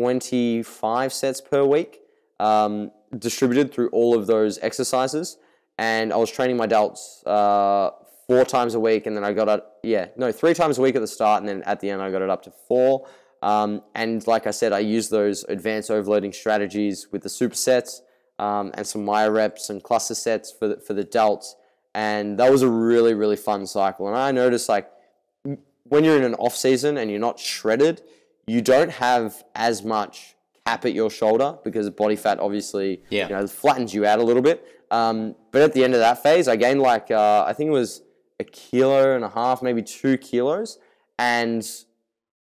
[0.00, 2.00] 25 sets per week
[2.38, 5.36] um, distributed through all of those exercises.
[5.76, 7.90] And I was training my delts uh,
[8.26, 10.94] four times a week, and then I got it, yeah, no, three times a week
[10.94, 13.06] at the start, and then at the end I got it up to four.
[13.42, 18.00] Um, and like I said, I used those advanced overloading strategies with the supersets
[18.38, 21.54] um, and some myo reps and cluster sets for the, for the delts
[21.94, 24.06] and that was a really really fun cycle.
[24.08, 24.88] And I noticed like
[25.84, 28.02] when you're in an off season and you're not shredded,
[28.50, 30.34] you don't have as much
[30.66, 33.28] cap at your shoulder because body fat obviously yeah.
[33.28, 34.58] you know flattens you out a little bit.
[34.90, 37.72] Um, but at the end of that phase, I gained like uh, I think it
[37.72, 38.02] was
[38.38, 40.78] a kilo and a half, maybe two kilos,
[41.18, 41.66] and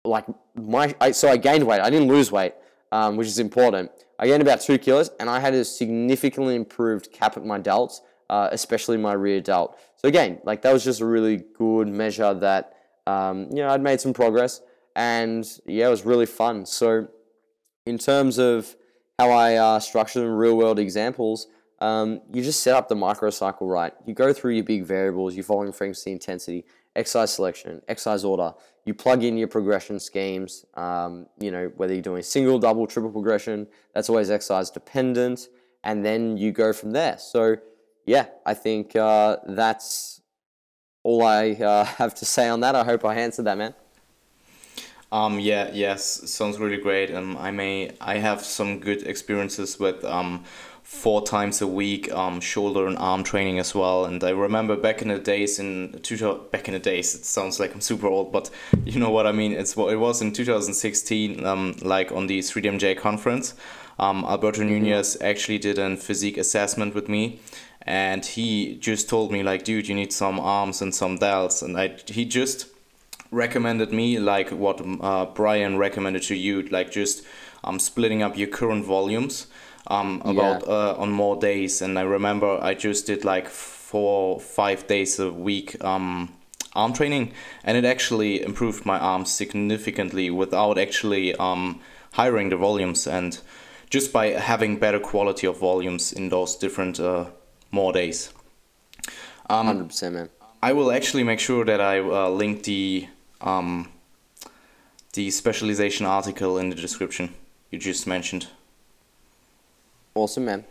[0.03, 0.25] like
[0.55, 1.81] my I, so I gained weight.
[1.81, 2.53] I didn't lose weight,
[2.91, 3.91] um, which is important.
[4.19, 7.99] I gained about two kilos, and I had a significantly improved cap at my delts
[8.29, 9.77] uh, especially my rear delt.
[9.97, 12.73] So again, like that was just a really good measure that
[13.07, 14.61] um, you know I'd made some progress,
[14.95, 16.65] and yeah, it was really fun.
[16.65, 17.07] So
[17.85, 18.75] in terms of
[19.19, 21.47] how I uh, structure them, real world examples,
[21.79, 23.93] um, you just set up the microcycle right.
[24.05, 26.65] You go through your big variables, your volume, frequency, intensity,
[26.95, 28.53] exercise selection, exercise order.
[28.85, 30.65] You plug in your progression schemes.
[30.75, 33.67] Um, you know whether you're doing single, double, triple progression.
[33.93, 35.49] That's always exercise dependent,
[35.83, 37.17] and then you go from there.
[37.17, 37.57] So
[38.05, 40.21] yeah, I think uh, that's
[41.03, 42.75] all I uh, have to say on that.
[42.75, 43.73] I hope I answered that, man.
[45.15, 47.09] Um, yeah, yes, sounds really great.
[47.15, 50.43] Um, I may, I have some good experiences with um,
[50.83, 54.03] four times a week um, shoulder and arm training as well.
[54.03, 56.17] And I remember back in the days in two
[56.51, 58.49] back in the days, it sounds like I'm super old, but
[58.85, 59.53] you know what I mean.
[59.53, 63.53] It's what it was in 2016, um, like on the 3DMJ conference.
[63.97, 64.83] Um, Alberto mm-hmm.
[64.83, 67.39] Nunez actually did a physique assessment with me,
[67.83, 71.77] and he just told me like dude you need some arms and some delts and
[71.77, 72.74] I he just
[73.31, 77.23] recommended me like what uh, Brian recommended to you like just
[77.63, 79.47] um splitting up your current volumes
[79.87, 80.73] um about yeah.
[80.73, 85.31] uh, on more days and I remember I just did like four five days a
[85.31, 86.35] week um
[86.73, 87.31] arm training
[87.63, 91.79] and it actually improved my arms significantly without actually um
[92.13, 93.39] hiring the volumes and
[93.89, 97.25] just by having better quality of volumes in those different uh,
[97.71, 98.33] more days.
[99.49, 100.29] Um, 100%, man.
[100.61, 103.07] I will actually make sure that I uh, link the
[103.45, 103.89] um,
[105.13, 107.33] the specialization article in the description
[107.71, 108.47] you just mentioned.
[110.13, 110.65] Awesome, man.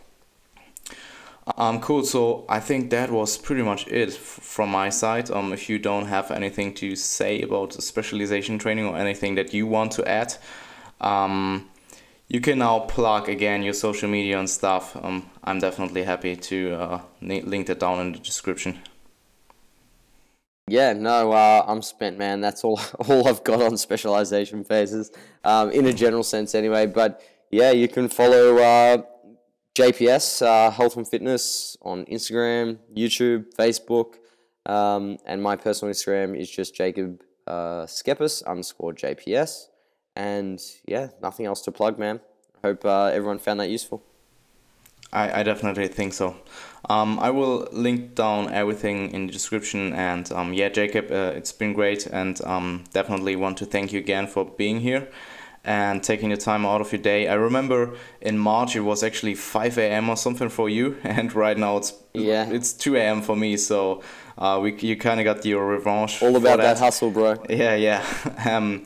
[1.57, 2.03] Um, cool.
[2.03, 5.29] So I think that was pretty much it from my side.
[5.29, 9.67] Um, if you don't have anything to say about specialization training or anything that you
[9.67, 10.35] want to add,
[11.01, 11.69] um,
[12.27, 14.97] you can now plug again your social media and stuff.
[15.03, 18.79] Um, I'm definitely happy to uh, link that down in the description.
[20.67, 22.41] Yeah, no, uh, I'm spent, man.
[22.41, 25.11] That's all all I've got on specialization phases,
[25.43, 26.87] um, in a general sense, anyway.
[26.87, 29.03] But yeah, you can follow uh,
[29.75, 34.15] JPS uh, Health and Fitness on Instagram, YouTube, Facebook,
[34.65, 39.67] um, and my personal Instagram is just Jacob uh, Schepis underscore JPS.
[40.15, 42.21] And yeah, nothing else to plug, man.
[42.63, 44.01] Hope uh, everyone found that useful.
[45.13, 46.35] I, I definitely think so.
[46.89, 49.93] Um, I will link down everything in the description.
[49.93, 52.05] And um, yeah, Jacob, uh, it's been great.
[52.05, 55.07] And um, definitely want to thank you again for being here
[55.65, 57.27] and taking the time out of your day.
[57.27, 60.09] I remember in March it was actually 5 a.m.
[60.09, 63.21] or something for you, and right now it's yeah it's 2 a.m.
[63.21, 63.57] for me.
[63.57, 64.03] So
[64.37, 66.21] uh, we you kind of got your revenge.
[66.21, 66.75] All about that.
[66.75, 66.79] that.
[66.79, 67.43] hustle, bro.
[67.49, 68.05] Yeah, yeah.
[68.49, 68.85] um,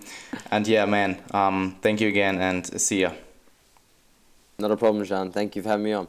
[0.51, 1.21] and yeah, man.
[1.31, 3.11] Um, thank you again, and see ya.
[4.57, 5.31] Not a problem, Jean.
[5.31, 6.07] Thank you for having me on.